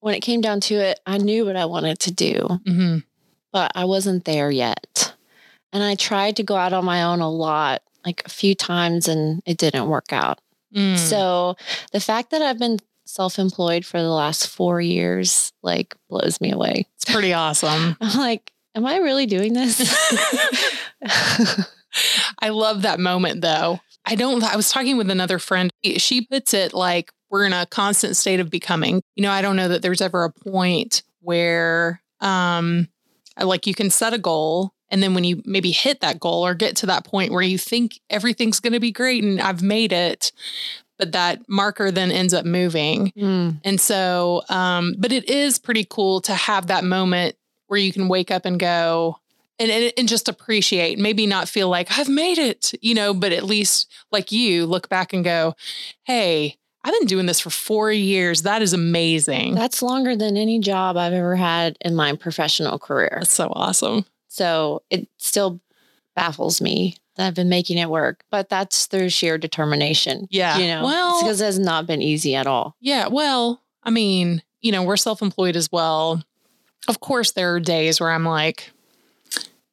[0.00, 2.98] when it came down to it, I knew what I wanted to do, hmm
[3.52, 5.14] but I wasn't there yet.
[5.72, 9.08] And I tried to go out on my own a lot, like a few times,
[9.08, 10.40] and it didn't work out.
[10.74, 10.98] Mm.
[10.98, 11.56] So
[11.90, 16.86] the fact that I've been self-employed for the last four years like blows me away.
[16.96, 17.96] it's pretty awesome.
[18.00, 19.80] I'm like, am I really doing this?
[22.40, 23.80] I love that moment though.
[24.04, 25.70] I don't, I was talking with another friend.
[25.96, 29.02] She puts it like we're in a constant state of becoming.
[29.16, 32.88] You know, I don't know that there's ever a point where, um,
[33.40, 36.54] like you can set a goal and then when you maybe hit that goal or
[36.54, 39.92] get to that point where you think everything's going to be great and I've made
[39.92, 40.32] it,
[40.98, 43.12] but that marker then ends up moving.
[43.16, 43.60] Mm.
[43.64, 48.08] And so, um, but it is pretty cool to have that moment where you can
[48.08, 49.18] wake up and go
[49.58, 53.32] and, and, and just appreciate, maybe not feel like I've made it, you know, but
[53.32, 55.54] at least like you look back and go,
[56.04, 58.42] Hey, I've been doing this for four years.
[58.42, 59.54] That is amazing.
[59.54, 63.16] That's longer than any job I've ever had in my professional career.
[63.20, 64.04] That's so awesome.
[64.28, 65.60] So it still
[66.14, 70.28] baffles me that I've been making it work, but that's through sheer determination.
[70.30, 70.58] Yeah.
[70.58, 72.76] You know, Well- because it has not been easy at all.
[72.80, 73.08] Yeah.
[73.08, 76.22] Well, I mean, you know, we're self employed as well.
[76.88, 78.70] Of course, there are days where I'm like,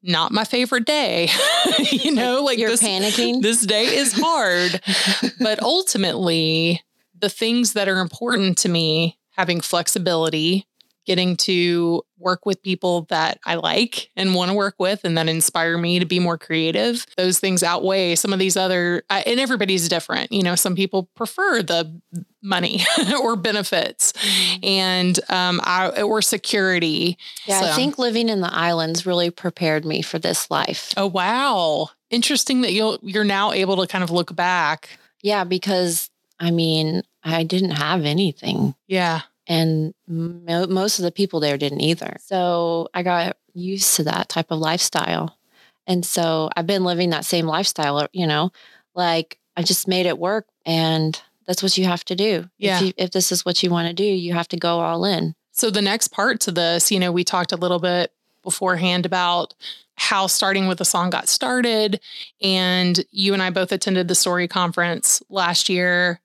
[0.04, 1.30] not my favorite day.
[1.92, 3.42] you know, like You're this, panicking.
[3.42, 4.82] this day is hard.
[5.40, 6.82] but ultimately,
[7.20, 10.68] the things that are important to me, having flexibility,
[11.06, 15.28] getting to work with people that I like and want to work with and that
[15.28, 19.40] inspire me to be more creative, those things outweigh some of these other, I- and
[19.40, 20.32] everybody's different.
[20.32, 22.00] You know, some people prefer the
[22.42, 22.82] money
[23.22, 24.14] or benefits
[24.62, 27.18] and um I, or security.
[27.46, 30.94] Yeah, So- I think living in the islands really prepared me for this life.
[30.98, 31.90] Oh wow.
[32.10, 34.90] Interesting that you'll you're now able to kind of look back.
[35.22, 38.76] Yeah, because I mean, I didn't have anything.
[38.88, 39.22] Yeah.
[39.48, 42.18] And mo- most of the people there didn't either.
[42.20, 45.38] So I got used to that type of lifestyle.
[45.86, 48.52] And so I've been living that same lifestyle, uh, you know,
[48.96, 52.50] like I just made it work and that's what you have to do.
[52.58, 52.78] Yeah.
[52.78, 55.04] If, you, if this is what you want to do, you have to go all
[55.06, 55.36] in.
[55.52, 58.12] So the next part to this, you know, we talked a little bit
[58.44, 59.54] beforehand about
[59.96, 62.00] how starting with the song got started.
[62.42, 66.20] And you and I both attended the story conference last year.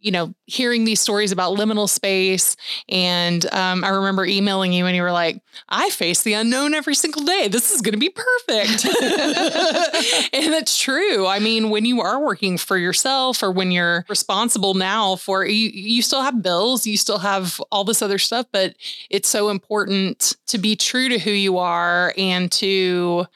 [0.00, 2.56] You know, hearing these stories about liminal space.
[2.88, 6.94] And um, I remember emailing you, and you were like, I face the unknown every
[6.94, 7.48] single day.
[7.48, 8.84] This is going to be perfect.
[10.32, 11.26] and that's true.
[11.26, 15.70] I mean, when you are working for yourself or when you're responsible now for you,
[15.70, 18.74] you still have bills, you still have all this other stuff, but
[19.10, 23.26] it's so important to be true to who you are and to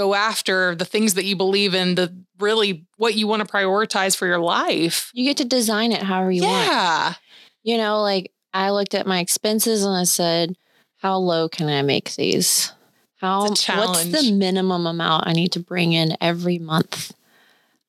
[0.00, 4.16] go after the things that you believe in, the really what you want to prioritize
[4.16, 5.10] for your life.
[5.12, 6.66] You get to design it however you want.
[6.66, 7.14] yeah.
[7.62, 10.56] You know, like I looked at my expenses and I said,
[10.96, 12.72] how low can I make these?
[13.16, 17.12] How what's the minimum amount I need to bring in every month?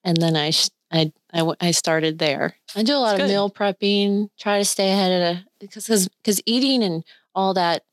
[0.03, 2.55] And then I sh- I I, w- I started there.
[2.75, 3.29] I do a lot of good.
[3.29, 7.83] meal prepping, try to stay ahead of because because eating and all that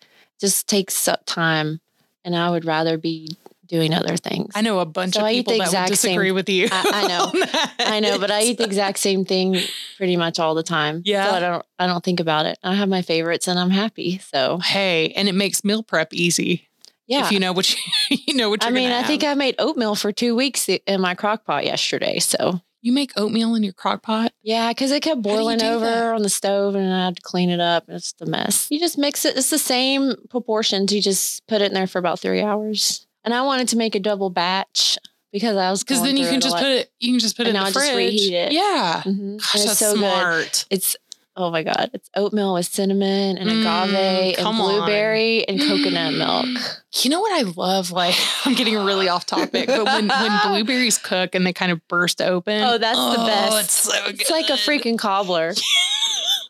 [0.40, 1.80] just takes up time,
[2.24, 3.36] and I would rather be
[3.68, 4.52] doing other things.
[4.54, 6.68] I know a bunch So of people that would disagree same- with you.
[6.70, 7.32] I- I know.
[7.78, 9.56] I know, but I eat the exact same thing
[9.96, 11.02] pretty much all the time.
[11.04, 11.28] Yeah.
[11.30, 12.58] So I don't I don't think about it.
[12.62, 14.18] I have my favorites and I'm happy.
[14.18, 16.68] So Hey, and it makes meal prep easy
[17.06, 17.24] yeah.
[17.26, 19.24] if you know what you, you know what I mean, I think.
[19.24, 22.18] I made oatmeal for two weeks in my crock pot yesterday.
[22.18, 24.32] So you make oatmeal in your crock pot.
[24.42, 26.14] yeah, because it kept boiling over that?
[26.14, 27.84] on the stove and I had to clean it up.
[27.88, 28.68] It's the mess.
[28.70, 29.36] You just mix it.
[29.36, 30.92] It's the same proportions.
[30.92, 33.04] You just put it in there for about three hours.
[33.28, 34.96] And I wanted to make a double batch
[35.32, 36.90] because I was Because then you can just put it.
[36.98, 37.94] You can just put And it in the I just fridge.
[38.14, 38.52] reheat it.
[38.52, 39.02] Yeah.
[39.04, 39.36] Mhm.
[39.36, 39.98] Gosh, it's that's so good.
[39.98, 40.64] smart.
[40.70, 40.96] It's
[41.36, 44.76] oh my god, it's oatmeal with cinnamon and Mm, agave and come on.
[44.78, 46.46] blueberry and coconut milk.
[47.02, 47.90] You know what I love?
[47.90, 48.14] Like
[48.46, 52.22] I'm getting really off topic, but when when blueberries cook and they kind of burst
[52.22, 52.64] open.
[52.64, 53.64] Oh, that's the best.
[53.64, 54.20] It's so good.
[54.22, 55.52] It's like a freaking cobbler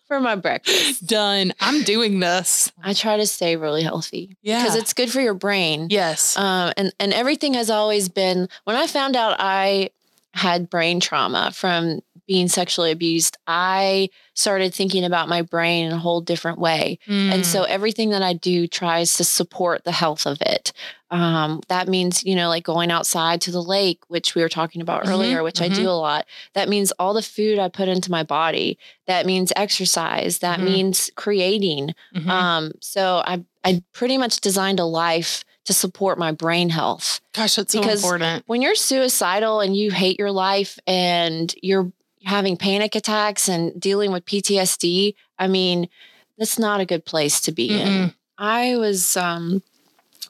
[0.08, 1.06] for my breakfast.
[1.06, 1.52] done.
[1.60, 2.72] I'm doing this.
[2.82, 4.62] I try to stay really healthy Yeah.
[4.62, 5.86] because it's good for your brain.
[5.90, 6.36] yes.
[6.36, 8.48] Um, and and everything has always been.
[8.64, 9.90] When I found out I
[10.34, 15.98] had brain trauma from being sexually abused, I started thinking about my brain in a
[15.98, 16.98] whole different way.
[17.08, 17.32] Mm.
[17.32, 20.72] And so everything that I do tries to support the health of it.
[21.10, 24.82] Um, that means, you know, like going outside to the lake, which we were talking
[24.82, 25.74] about Mhm, earlier, which I mhm.
[25.74, 26.26] do a lot.
[26.52, 28.78] That means all the food I put into my body.
[29.06, 30.40] That means exercise.
[30.40, 30.64] That Mhm.
[30.64, 31.94] means creating.
[32.14, 32.28] Mhm.
[32.30, 37.20] Um, so I, I pretty much designed a life to support my brain health.
[37.34, 38.42] Gosh, that's so important.
[38.46, 41.92] When you're suicidal and you hate your life and you're
[42.24, 45.90] having panic attacks and dealing with PTSD, I mean,
[46.38, 47.86] that's not a good place to be in.
[47.86, 48.14] Mm-mm.
[48.38, 49.62] I was um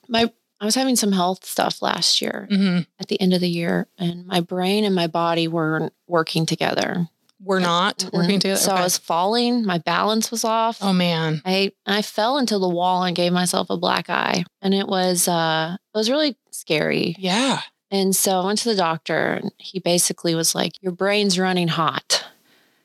[0.09, 0.29] my
[0.61, 2.87] I was having some health stuff last year Mhm.
[2.99, 7.09] at the end of the year and my brain and my body weren't working together.
[7.49, 8.41] We're not working Mhm.
[8.43, 8.61] together.
[8.61, 10.79] So I was falling, my balance was off.
[10.83, 11.41] oh man.
[11.47, 14.45] I I fell into the wall and gave myself a black eye.
[14.63, 17.17] And it was uh it was really scary.
[17.19, 17.63] Yeah.
[17.91, 21.69] And so I went to the doctor and he basically was like, Your brain's running
[21.69, 22.25] hot.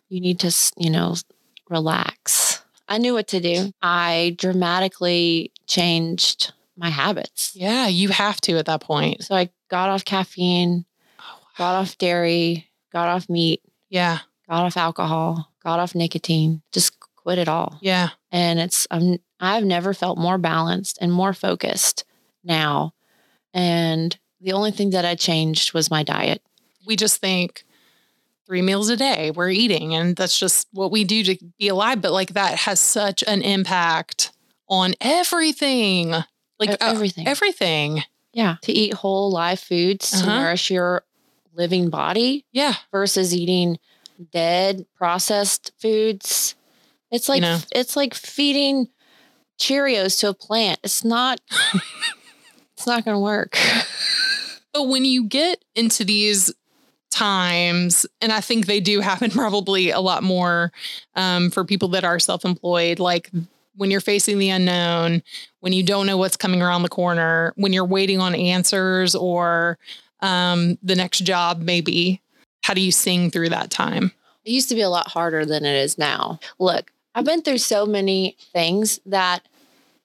[0.07, 1.15] You need to, you know,
[1.69, 2.63] relax.
[2.87, 3.71] I knew what to do.
[3.81, 7.51] I dramatically changed my habits.
[7.55, 7.87] Yeah.
[7.87, 9.23] You have to at that point.
[9.23, 10.85] So I got off caffeine,
[11.19, 11.47] Oh, wow.
[11.57, 14.19] got off dairy, got off meat, Yeah.
[14.49, 17.77] Got off alcohol, got off nicotine, just quit it all.
[17.81, 18.09] Yeah.
[18.31, 22.03] And it's, I'm, I've never felt more balanced and more focused
[22.43, 22.93] now.
[23.53, 26.41] And the only thing that I changed was my diet.
[26.85, 27.63] We just think
[28.45, 32.01] three meals a day we're eating, and that's just what we do to be alive.
[32.01, 34.31] But like that has such an impact
[34.67, 36.11] on everything.
[36.59, 37.27] Like uh, everything.
[37.27, 38.03] everything.
[38.33, 38.57] Yeah.
[38.63, 40.39] To eat whole live foods to Uh-huh.
[40.41, 41.03] nourish your
[41.53, 42.73] living body Yeah.
[42.91, 43.77] versus eating
[44.31, 46.55] dead processed foods.
[47.11, 47.59] It's like know.
[47.73, 48.87] it's like feeding
[49.59, 50.79] Cheerios to a plant.
[50.83, 51.39] It's not
[52.73, 53.57] it's not going to work.
[54.73, 56.51] But when you get into these
[57.11, 60.71] times, and I think they do happen probably a lot more
[61.15, 63.29] um, for people that are self employed, like
[63.75, 65.21] when you're facing the unknown,
[65.59, 69.77] when you don't know what's coming around the corner, when you're waiting on answers or
[70.21, 72.21] um, the next job, maybe,
[72.63, 74.11] how do you sing through that time?
[74.43, 76.39] It used to be a lot harder than it is now.
[76.59, 79.47] Look, I've been through so many things that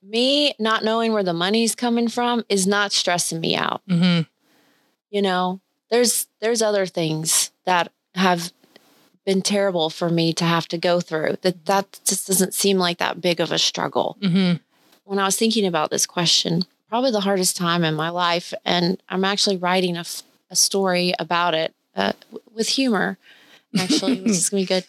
[0.02, 3.82] me not knowing where the money's coming from is not stressing me out.
[3.88, 4.20] hmm
[5.10, 8.52] you know there's there's other things that have
[9.24, 12.98] been terrible for me to have to go through that that just doesn't seem like
[12.98, 14.54] that big of a struggle hmm
[15.04, 19.02] when i was thinking about this question probably the hardest time in my life and
[19.08, 22.12] i'm actually writing a, f- a story about it uh,
[22.54, 23.18] with humor
[23.78, 24.86] actually, which is gonna be good,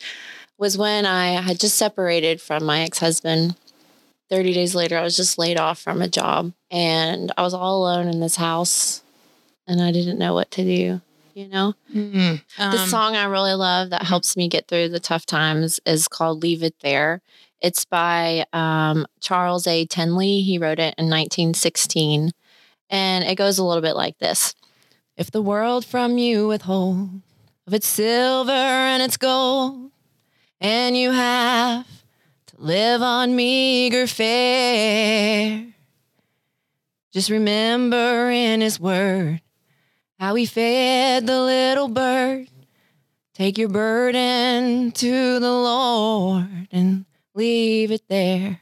[0.58, 3.56] was when I had just separated from my ex husband.
[4.30, 7.82] 30 days later, I was just laid off from a job and I was all
[7.82, 9.02] alone in this house
[9.66, 11.02] and I didn't know what to do,
[11.34, 11.74] you know?
[11.92, 12.44] Mm.
[12.58, 16.08] the Um, song I really love that helps me get through the tough times is
[16.08, 17.22] called Leave It There.
[17.60, 19.88] It's by um, Charles A.
[19.88, 20.42] Tindley.
[20.42, 22.32] He wrote it in 1916.
[22.92, 24.54] And it goes a little bit like this
[25.20, 27.10] If the world from you withhold
[27.68, 29.92] of its silver and its gold,
[30.62, 31.86] and you have
[32.48, 35.74] to live on meager fare,
[37.12, 39.42] just remember in his word
[40.18, 42.48] how he fed the little bird.
[43.34, 48.62] Take your burden to the Lord and leave it there.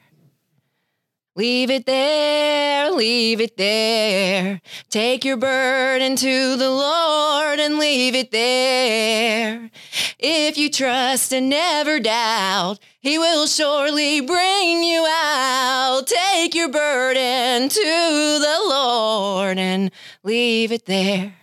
[1.38, 4.60] Leave it there, leave it there.
[4.90, 9.70] Take your burden to the Lord and leave it there.
[10.18, 16.08] If you trust and never doubt, He will surely bring you out.
[16.08, 19.92] Take your burden to the Lord and
[20.24, 21.36] leave it there.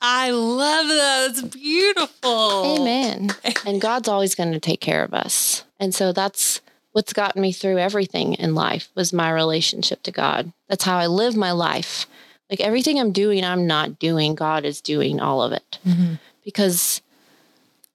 [0.00, 1.30] I love that.
[1.30, 2.80] It's beautiful.
[2.80, 3.30] Amen.
[3.64, 5.62] and God's always going to take care of us.
[5.78, 6.60] And so that's
[6.96, 10.50] what's gotten me through everything in life was my relationship to God.
[10.66, 12.06] That's how I live my life.
[12.48, 14.34] Like everything I'm doing, I'm not doing.
[14.34, 15.78] God is doing all of it.
[15.86, 16.18] Mhm.
[16.42, 17.02] Because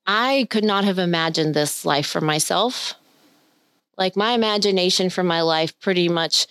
[0.05, 2.93] I could not have imagined this life for myself.
[3.97, 6.45] Like my imagination for my life pretty much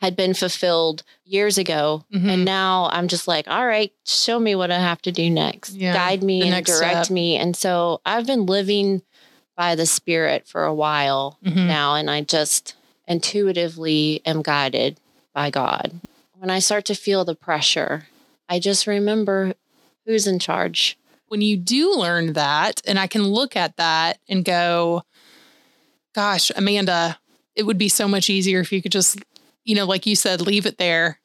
[0.00, 2.04] had been fulfilled years ago.
[2.14, 2.28] Mhm.
[2.28, 5.72] And now I'm just like, all right, show me what I have to do next.
[5.74, 7.10] Yeah, Guide me and direct step.
[7.10, 7.34] me.
[7.36, 9.02] And so I've been living
[9.56, 11.66] by the Spirit for a while Mhm.
[11.66, 11.94] now.
[11.94, 12.74] And I just
[13.06, 14.98] intuitively am guided
[15.32, 16.00] by God.
[16.38, 18.06] When I start to feel the pressure,
[18.48, 19.54] I just remember
[20.06, 20.96] who's in charge.
[21.28, 25.02] when you do learn that, and I can look at that and go,
[26.14, 27.18] gosh, Amanda,
[27.56, 29.18] it would be so much easier if you could just,
[29.64, 31.18] you know, like you said, leave it there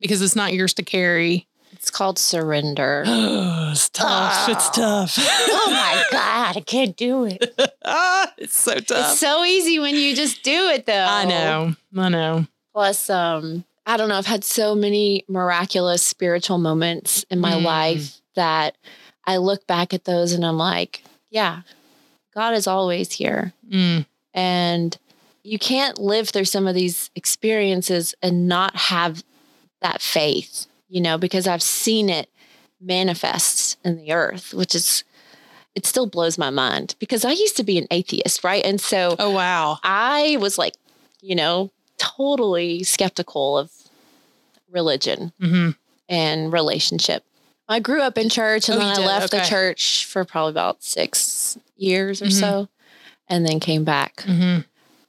[0.00, 1.46] because it's not yours to carry.
[1.74, 3.04] It's called surrender.
[3.06, 4.48] Oh, it's tough.
[4.48, 5.16] It's tough.
[5.18, 7.54] oh my God, I can't do it.
[7.84, 9.12] ah, it's so tough.
[9.12, 11.06] It's so easy when you just do it though.
[11.08, 11.74] I know.
[11.96, 12.46] I know.
[12.72, 17.62] Plus, um, I don't know, I've had so many miraculous spiritual moments in my Mm.
[17.64, 18.76] life that
[19.26, 21.60] I look back at those and I'm like, yeah,
[22.34, 23.52] God is always here.
[23.70, 24.98] Mm, And
[25.44, 29.22] you can't live through some of these experiences and not have
[29.82, 32.30] that faith, you know, because I've seen it
[32.80, 35.02] manifest in the earth, which is,
[35.74, 38.64] it still blows my mind because I used to be an atheist, right?
[38.64, 39.80] And so oh, wow.
[39.82, 40.74] I was like,
[41.20, 43.72] you know, totally skeptical of
[44.70, 45.70] religion hmm
[46.08, 47.24] and relationship.
[47.68, 50.84] I grew up in church and Oh, then I left the church for probably about
[50.84, 52.32] six years or Mhm.
[52.40, 52.68] so
[53.28, 54.60] and then came back hmm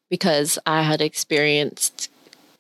[0.10, 2.10] because I had experienced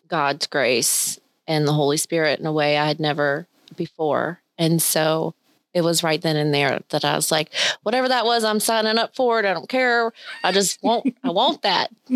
[0.07, 4.39] God's grace and the Holy Spirit in a way I had never before.
[4.57, 5.33] And so
[5.73, 7.51] it was right then and there that I was like,
[7.83, 9.45] whatever that was, I'm signing up for it.
[9.45, 10.11] I don't care.
[10.43, 11.91] I just want, I want that.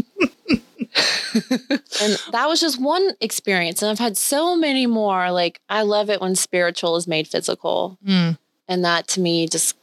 [2.02, 3.82] and that was just one experience.
[3.82, 5.32] And I've had so many more.
[5.32, 7.98] Like, I love it when spiritual is made physical.
[8.06, 8.38] Mm,
[8.68, 9.76] And that to me just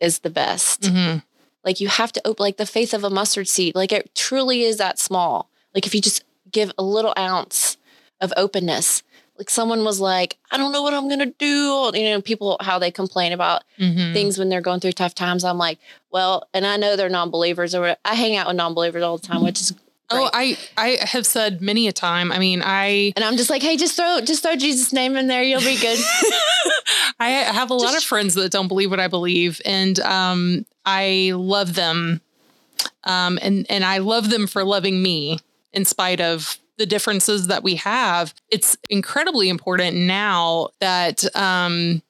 [0.00, 0.86] is the best.
[0.86, 1.16] hmm
[1.64, 3.74] Like you have to open like the faith of a mustard seed.
[3.74, 5.48] Like it truly is that small.
[5.74, 7.76] Like if you just give a little ounce
[8.22, 9.02] of openness.
[9.36, 11.90] Like someone was like, I don't know what I'm gonna do.
[11.94, 15.42] You know, people how they complain about hmm things when they're going through tough times.
[15.42, 15.78] I'm like,
[16.10, 17.96] well, and I know they're non-believers or.
[18.04, 19.72] I hang out with non-believers all the time, which is
[20.12, 20.30] Oh.
[20.32, 22.32] I I have said many a time.
[22.32, 25.26] I mean, I and I'm just like, hey, just throw just throw Jesus' name in
[25.26, 25.98] there, you'll be good.
[27.18, 31.32] I have a lot of friends that don't believe what I believe, and um, I
[31.34, 32.20] love them,
[33.04, 35.38] um, and and I love them for loving me
[35.72, 38.34] in spite of the differences that we have.
[38.50, 42.02] It's incredibly important now that um,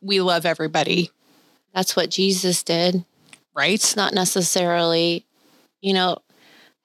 [0.00, 1.10] we love everybody,
[1.74, 3.04] That's what Jesus did.
[3.54, 3.74] right?
[3.74, 5.26] It's not necessarily,
[5.80, 6.18] you know,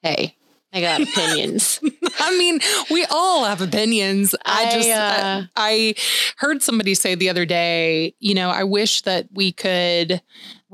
[0.02, 0.36] hey,
[0.72, 1.80] I got opinions.
[2.18, 2.60] I mean,
[2.90, 4.34] we all have opinions.
[4.44, 5.94] I, I, just, uh, I, I
[6.36, 10.20] heard somebody say the other day, you know, I wish that we could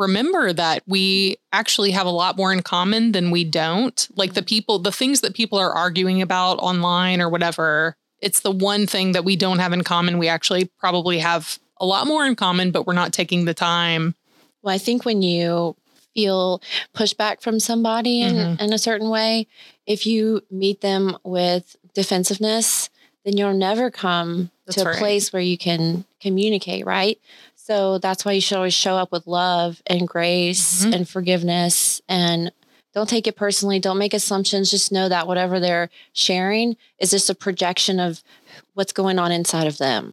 [0.01, 4.09] remember that we actually have a lot more in common than we don't.
[4.17, 8.51] Like the people, the things that people are arguing about online or whatever, it's the
[8.51, 10.19] one thing that we don't have in common.
[10.19, 14.15] We actually probably have a lot more in common, but we're not taking the time.
[14.63, 15.77] Well, I think when you
[16.15, 16.61] feel
[16.95, 18.61] pushback from somebody in, Mhm.
[18.61, 19.47] in a certain way,
[19.87, 22.91] if you meet them with defensiveness,
[23.25, 24.99] then you'll never come That's to a right.
[24.99, 27.19] place where you can communicate, right?
[27.63, 30.95] So that's why you should always show up with love and grace Mhm.
[30.95, 32.51] and forgiveness and
[32.95, 33.79] don't take it personally.
[33.79, 34.71] Don't make assumptions.
[34.71, 38.25] Just know that whatever they're sharing is just a projection of
[38.75, 40.13] what's going on inside of them.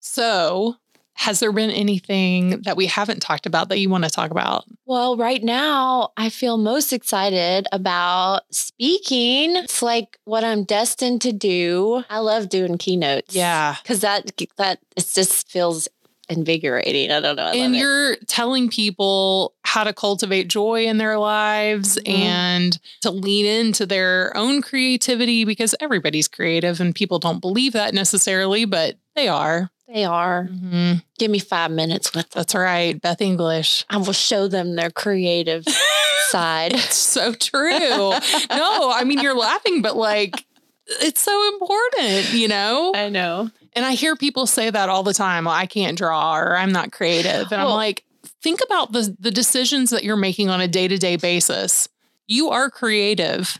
[0.00, 0.76] So,
[1.18, 4.64] has there been anything that we haven't talked about that you want to talk about?
[4.84, 9.56] Well, right now, I feel most excited about speaking.
[9.56, 12.04] It's like what I'm destined to do.
[12.10, 13.34] I love doing keynotes.
[13.34, 13.76] Yeah.
[13.82, 15.88] Because that, that it just feels
[16.28, 17.10] invigorating.
[17.10, 17.44] I don't know.
[17.46, 22.18] I and you're telling people how to cultivate joy in their lives Mhm.
[22.18, 27.94] and to lean into their own creativity because everybody's creative and people don't believe that
[27.94, 29.70] necessarily, but they are.
[29.92, 30.48] They are.
[30.50, 31.02] Mhm.
[31.18, 32.40] Give me five minutes with them.
[32.40, 33.00] That's right.
[33.00, 33.84] Beth Inglish.
[33.88, 35.64] I will show them their creative
[36.30, 36.72] side.
[36.74, 37.70] It's so true.
[37.70, 40.44] no, I mean, you're laughing, but like,
[41.02, 42.92] it's so important, you know?
[42.96, 43.50] I know.
[43.76, 45.44] And I hear people say that all the time.
[45.44, 47.52] Well, I can't draw or I'm not creative.
[47.52, 48.04] And I'm like,
[48.42, 51.88] think about the the decisions that you're making on a day-to-day basis.
[52.26, 53.58] You are creative.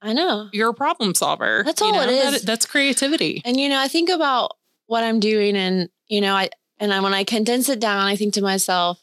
[0.00, 0.48] I know.
[0.52, 1.62] You're a problem solver.
[1.66, 2.42] That's You all it That- is.
[2.42, 3.42] that's creativity.
[3.44, 4.56] And you know, I think about
[4.86, 6.48] what I'm doing and you know, I
[6.78, 9.00] and I when I condense it down, I think to myself,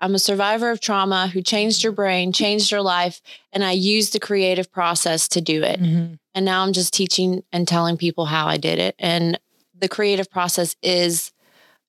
[0.00, 4.12] I'm a survivor of trauma who changed her brain, changed her life, and I used
[4.12, 5.80] the creative process to do it.
[5.80, 6.18] Mhm.
[6.34, 8.96] And now I'm just teaching and telling people how I did it.
[8.98, 9.38] And
[9.84, 11.30] the creative process is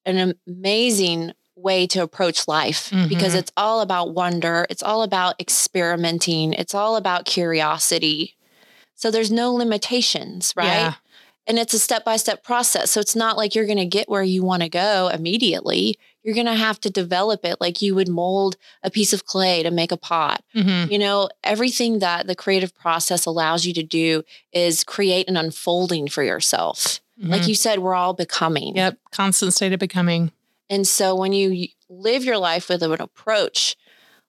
[0.06, 3.40] an amazing way to approach life because Mhm.
[3.40, 8.36] it's all about wonder, it's all about experimenting, it's all about curiosity.
[8.96, 10.66] So there's no limitations, right?
[10.66, 10.94] Yeah.
[11.48, 12.92] And it's a step by step process.
[12.92, 15.96] So it's not like you're going to get where you want to go immediately.
[16.24, 19.62] You're going to have to develop it like you would mold a piece of clay
[19.64, 20.44] to make a pot.
[20.56, 20.92] Mhm.
[20.92, 26.08] You know, everything that the creative process allows you to do is create an unfolding
[26.10, 27.00] for yourself.
[27.18, 27.48] Like Mhm.
[27.48, 28.76] you said, we're all becoming.
[28.76, 28.98] Yep.
[29.12, 30.32] Constant state of becoming.
[30.70, 33.76] And so when you live your life with an approach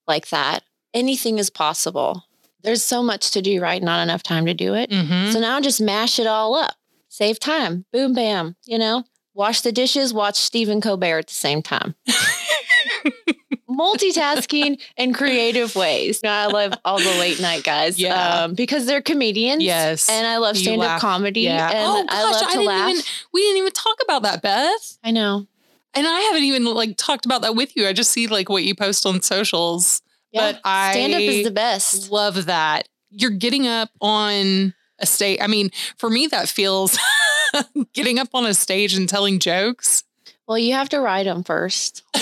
[0.07, 0.62] like that,
[0.95, 2.24] anything is possible.
[2.62, 3.82] There's so much to do, right?
[3.82, 4.91] Not enough time to do it.
[4.91, 5.32] Mhm.
[5.32, 6.74] So now just mash it all up.
[7.09, 7.87] Save time.
[7.93, 8.57] Boom, bam.
[8.66, 11.95] You know, wash the dishes, watch Stephen Colbert at the same time.
[13.77, 16.20] Multitasking in creative ways.
[16.24, 17.99] I love all the late night guys.
[17.99, 18.43] Yeah.
[18.45, 19.62] Um, because they're comedians.
[19.62, 20.09] Yes.
[20.09, 21.43] And I love stand up comedy.
[21.43, 21.70] Yeah.
[21.70, 22.91] And oh I gosh, love I, to didn't laugh.
[22.91, 23.03] even
[23.33, 24.99] we didn't even talk about that, Beth.
[25.05, 25.47] I know.
[25.95, 27.87] And I haven't even like talked about that with you.
[27.87, 30.03] I just see like what you post on socials.
[30.33, 30.53] Yeah.
[30.53, 32.11] But I stand up is the best.
[32.11, 32.89] love that.
[33.11, 35.39] You're getting up on a stage.
[35.41, 36.99] I mean, for me, that feels
[37.95, 40.05] getting up on a stage and telling jokes.
[40.47, 42.03] Well, you have to write them first.
[42.14, 42.20] you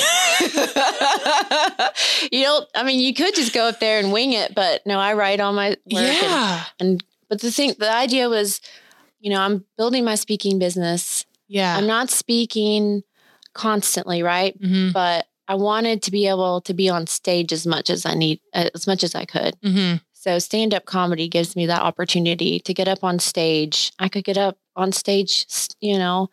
[2.43, 5.13] don't, I mean, you could just go up there and wing it, but no, I
[5.15, 5.79] write all my work.
[5.89, 6.65] And, yeah.
[6.81, 8.61] and, but the thing, the idea was,
[9.21, 11.27] you know, I'm building my speaking business.
[11.49, 11.77] Yeah.
[11.77, 13.03] I'm not speaking
[13.53, 14.57] constantly, right?
[14.61, 18.15] hmm But I wanted to be able to be on stage as much as I
[18.15, 19.55] need, as much as I could.
[19.63, 23.93] hmm So stand up comedy gives me that opportunity to get up on stage.
[23.99, 25.47] I could get up on stage,
[25.81, 26.31] you know,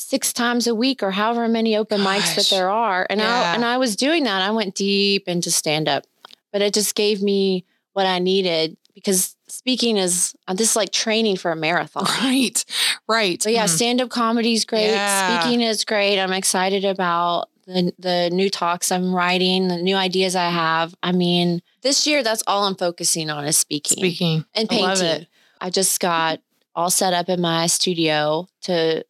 [0.00, 3.06] six times a week or however many open mics that there are.
[3.10, 3.28] And Yeah.
[3.52, 4.40] I and I was doing that.
[4.42, 6.04] I went deep into stand up.
[6.52, 10.90] But it just gave me what I needed because speaking is uh, this is like
[10.90, 12.04] training for a marathon.
[12.22, 12.64] Right.
[13.08, 13.40] Right.
[13.44, 13.76] But yeah, Mhm.
[13.76, 14.86] stand up comedy is great.
[14.90, 15.40] Yeah.
[15.42, 16.18] Speaking is great.
[16.18, 20.94] I'm excited about the the new talks I'm writing, the new ideas I have.
[21.02, 24.44] I mean, this year that's all I'm focusing on is speaking, Speaking.
[24.54, 25.06] and I painting.
[25.06, 25.28] it.
[25.60, 26.40] I just got
[26.74, 29.04] all set up in my studio to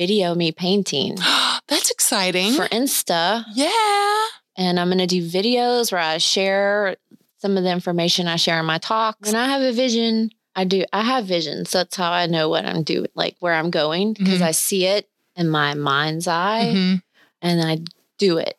[0.00, 1.14] video me painting
[1.68, 2.54] That's exciting.
[2.54, 4.24] for Insta, yeah.
[4.56, 6.96] and I'm going to do videos where I share
[7.38, 9.28] some of the information I share in my talks.
[9.28, 10.30] And I have a vision.
[10.56, 10.84] I do.
[10.92, 11.70] I have visions.
[11.70, 14.46] That's how I know what I'm doing, like where I'm going, because Mhm.
[14.46, 17.02] I see it in my mind's eye Mhm.
[17.42, 17.78] and I
[18.18, 18.56] do it.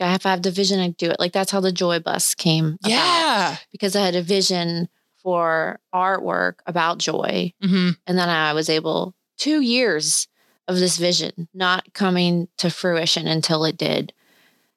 [0.00, 1.20] Like if I have the vision, I do it.
[1.20, 2.90] Like that's how the Joy Bus came about.
[2.90, 3.56] Yeah.
[3.72, 4.88] Because I had a vision
[5.22, 7.52] for artwork about joy.
[7.62, 10.26] hmm And then I was able, two years
[10.68, 14.12] of this vision not coming to fruition until it did.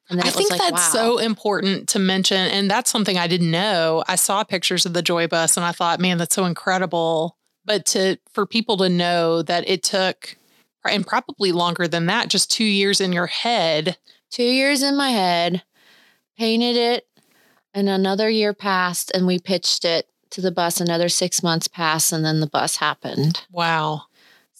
[0.08, 1.16] And I think like, that's wow.
[1.16, 2.36] so important to mention.
[2.36, 4.02] And that's something I didn't know.
[4.08, 7.36] I saw pictures of the Joy Bus and I thought, man, that's so incredible.
[7.64, 10.36] But to for people to know that it took
[10.88, 13.98] and probably longer than that, just two years in your head.
[14.30, 15.62] two years in my head,
[16.38, 17.06] painted it,
[17.74, 20.80] and another year passed, and we pitched it to the bus.
[20.80, 23.44] Another six months passed, and then the bus happened.
[23.50, 24.04] Wow.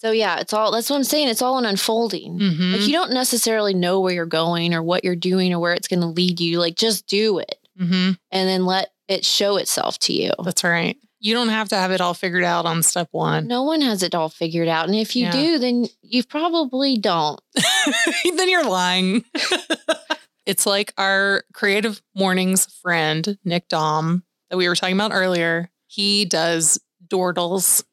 [0.01, 1.29] So yeah, it's all that's what I'm saying.
[1.29, 2.39] It's all an unfolding.
[2.39, 2.73] Mhm.
[2.73, 5.89] Like you don't necessarily know where you're going or what you're doing or where it's
[5.89, 6.59] going to lead you.
[6.59, 8.19] Like just do it Mhm.
[8.31, 10.33] and then let it show itself to you.
[10.43, 10.97] That's right.
[11.19, 13.47] You don't have to have it all figured out on step one.
[13.47, 14.87] No one has it all figured out.
[14.87, 15.33] And if you Yeah.
[15.33, 17.39] do, then you probably don't.
[18.37, 19.23] then you're lying.
[20.47, 25.71] it's like our creative mornings friend, Nick Dom, that we were talking about earlier.
[25.89, 27.85] He does dordles,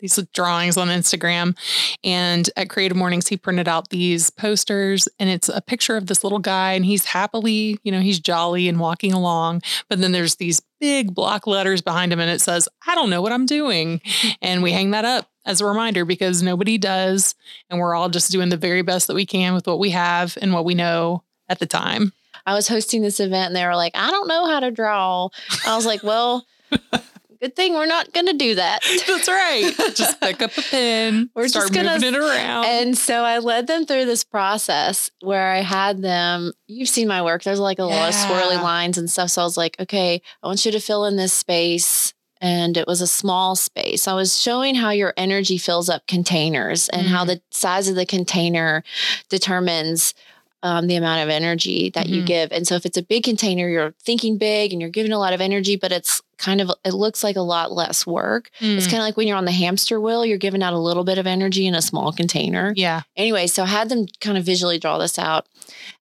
[0.00, 1.56] these drawings on Instagram.
[2.02, 6.24] And at Creative Mornings, he printed out these posters and it's a picture of this
[6.24, 9.62] little guy and he's happily, you know, he's jolly and walking along.
[9.88, 13.22] But then there's these big block letters behind him and it says, I don't know
[13.22, 14.00] what I'm doing.
[14.42, 17.34] And we hang that up as a reminder because nobody does.
[17.68, 20.38] And we're all just doing the very best that we can with what we have
[20.40, 22.12] and what we know at the time.
[22.46, 25.28] I was hosting this event and they were like, I don't know how to draw.
[25.66, 26.46] I was like, well,
[27.40, 28.80] good thing we're not going to do that.
[29.06, 29.72] That's right.
[29.94, 31.30] Just pick up a pen.
[31.34, 32.64] We're just gonna- moving it around.
[32.66, 37.22] And so I led them through this process where I had them, you've seen my
[37.22, 39.30] work, there's like a lot of swirly lines and stuff.
[39.30, 42.12] So I was like, okay, I want you to fill in this space.
[42.42, 44.08] And it was a small space.
[44.08, 47.26] I was showing how your energy fills up containers and how Mhm.
[47.26, 48.82] the size of the container
[49.28, 50.14] determines
[50.62, 52.26] um, the amount of energy that you Mhm.
[52.26, 52.52] give.
[52.52, 55.32] And so if it's a big container, you're thinking big and you're giving a lot
[55.32, 58.50] of energy, but it's kind of, it looks like a lot less work.
[58.60, 60.78] It's Mm, kind of like when you're on the hamster wheel, you're giving out a
[60.78, 62.72] little bit of energy in a small container.
[62.76, 63.02] yeah.
[63.16, 65.46] Anyway, so I had them kind of visually draw this out.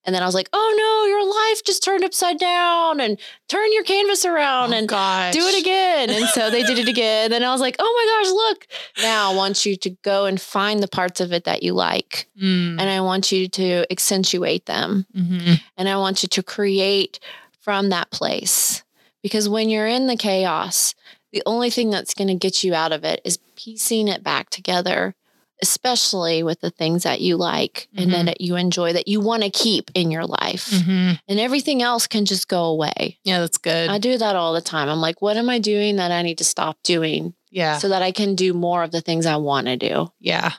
[0.06, 3.20] And then I was like, oh no, your life just turned upside down and
[3.50, 5.34] turn your canvas around Oh, and gosh.
[5.34, 6.10] do it again.
[6.10, 7.34] And so they did it again.
[7.34, 8.68] And I was like, oh my gosh, look.
[9.04, 12.28] Now I want you to go and find the parts of it that you like.
[12.42, 15.06] Mm, And I want you to accentuate them.
[15.16, 15.60] mhm.
[15.78, 17.20] And I want you to create
[17.62, 18.84] from that place.
[19.22, 20.96] Because when you're in the chaos,
[21.32, 24.50] the only thing that's going to get you out of it is piecing it back
[24.50, 25.14] together,
[25.62, 29.44] especially with the things that you like and then that you enjoy that you want
[29.44, 30.70] to keep in your life.
[30.72, 31.20] Mhm.
[31.28, 33.20] And everything else can just go away.
[33.24, 33.90] Yeah, that's good.
[33.90, 34.88] I do that all the time.
[34.90, 37.78] I'm like, what am I doing that I need to stop doing yeah.
[37.78, 40.12] so that I can do more of the things I want to do?
[40.20, 40.54] yeah.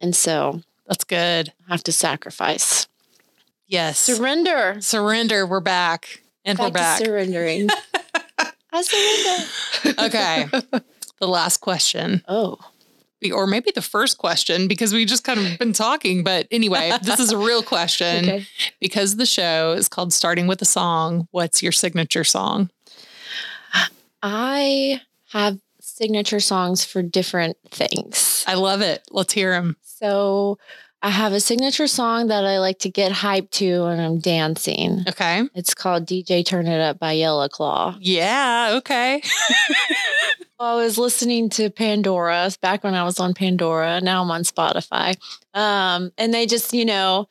[0.00, 1.52] And so That's good.
[1.68, 2.88] I have to sacrifice,
[3.66, 4.00] Yes.
[4.00, 4.76] surrender.
[4.80, 5.46] Surrender.
[5.46, 6.20] We're back.
[6.44, 6.98] And we're Back back.
[7.00, 7.68] to surrendering.
[8.72, 10.02] I surrender.
[10.02, 10.46] okay.
[11.20, 12.58] The last question, Oh.
[13.32, 16.22] or maybe the first question, because we just kind of been talking.
[16.24, 18.46] But anyway, this is a real question Okay.
[18.80, 21.28] because the show is called Starting with a Song.
[21.30, 22.68] What's your signature song?
[24.22, 25.00] I
[25.32, 28.44] have signature songs for different things.
[28.46, 29.02] I love it.
[29.10, 29.76] Let's hear them.
[29.82, 30.58] So
[31.04, 35.04] I have a signature song that I like to get hyped to when I'm dancing.
[35.06, 35.42] Okay.
[35.54, 37.94] It's called DJ Turn It Up by Yellow Claw.
[38.00, 38.76] Yeah.
[38.78, 39.22] Okay.
[40.58, 44.00] I was listening to Pandora back when I was on Pandora.
[44.00, 45.14] Now I'm on Spotify.
[45.52, 47.28] Um, and they just, you know,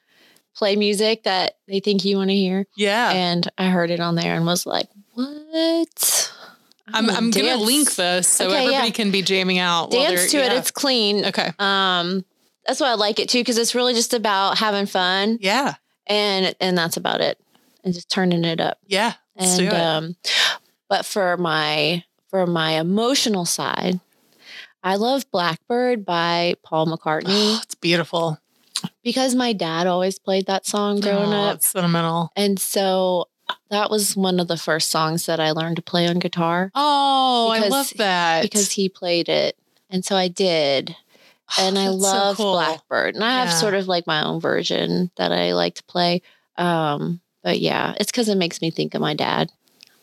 [0.56, 2.68] play music that they think you want to hear.
[2.78, 3.10] Yeah.
[3.10, 6.32] And I heard it on there and was like, what?
[6.94, 8.94] I'm, gonna I'm going to link this so Okay, everybody yeah.
[8.94, 9.90] can be jamming out.
[9.90, 10.52] Dance to it.
[10.52, 11.26] It's clean.
[11.26, 11.54] okay.
[11.58, 12.24] Um,
[12.66, 15.76] that's why I like it too, because it's really just about having fun Yeah.
[16.08, 17.38] and and that's about it.
[17.84, 18.78] And just turning it up.
[18.88, 19.14] Yeah.
[19.36, 19.74] And do it.
[19.74, 20.16] um
[20.90, 24.00] but for my for my emotional side,
[24.84, 28.40] I love Blackbird by Paul McCartney Oh, it's beautiful.
[29.04, 31.56] because my dad always played that song growing Oh, up.
[31.58, 32.32] It's sentimental.
[32.36, 33.28] And so
[33.70, 37.50] that was one of the first songs that I learned to play on guitar Oh,
[37.52, 38.42] I love that.
[38.44, 39.58] because he played it.
[39.90, 40.96] And so I did.
[41.60, 42.54] And I That's so love cool.
[42.54, 43.16] Blackbird.
[43.16, 46.22] And I have sort of like my own version that I like to play.
[46.58, 49.52] Um, but yeah, it's because it makes me think of my dad.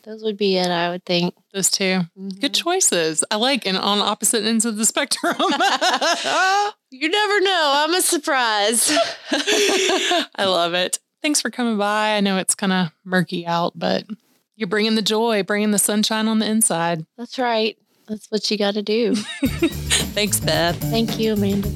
[0.04, 1.34] Those would be it, I would think.
[1.52, 2.00] Those two.
[2.40, 2.62] Good Mhm.
[2.62, 3.22] choices.
[3.30, 5.36] I like and on opposite ends of the spectrum.
[6.92, 7.72] You never know.
[7.86, 8.90] I'm a surprise.
[9.30, 10.98] I love it.
[11.22, 12.16] Thanks for coming by.
[12.16, 14.04] I know it's kind of murky out, but
[14.56, 17.06] you're bringing the joy, bringing the sunshine on the inside.
[17.16, 17.76] That's right.
[18.10, 19.14] That's what you got to do.
[20.14, 20.76] Thanks, Beth.
[20.76, 21.68] Thank you, Amanda.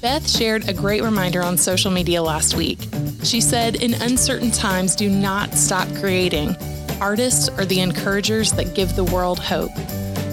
[0.00, 2.78] Beth shared a great reminder on social media last week.
[3.22, 6.56] She said, In uncertain times, do not stop creating.
[7.02, 9.72] Artists are the encouragers that give the world hope.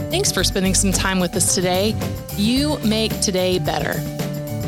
[0.09, 1.93] Thanks for spending some time with us today.
[2.37, 4.14] You make today better.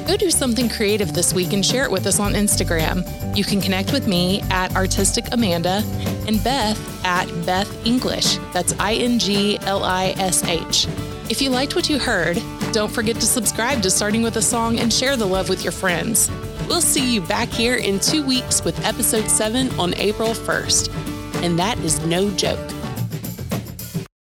[0.07, 3.05] Go do something creative this week and share it with us on Instagram.
[3.35, 5.83] You can connect with me at Artistic Amanda
[6.25, 8.37] and Beth at Beth Inglish.
[8.53, 10.87] That's I N G L I S H.
[11.29, 12.41] If you liked what you heard,
[12.71, 15.73] don't forget to subscribe to Starting with a Song and share the love with your
[15.73, 16.31] friends.
[16.69, 21.43] We'll see you back here in two weeks with episode 7 on April 1st.
[21.43, 22.76] And that is no joke.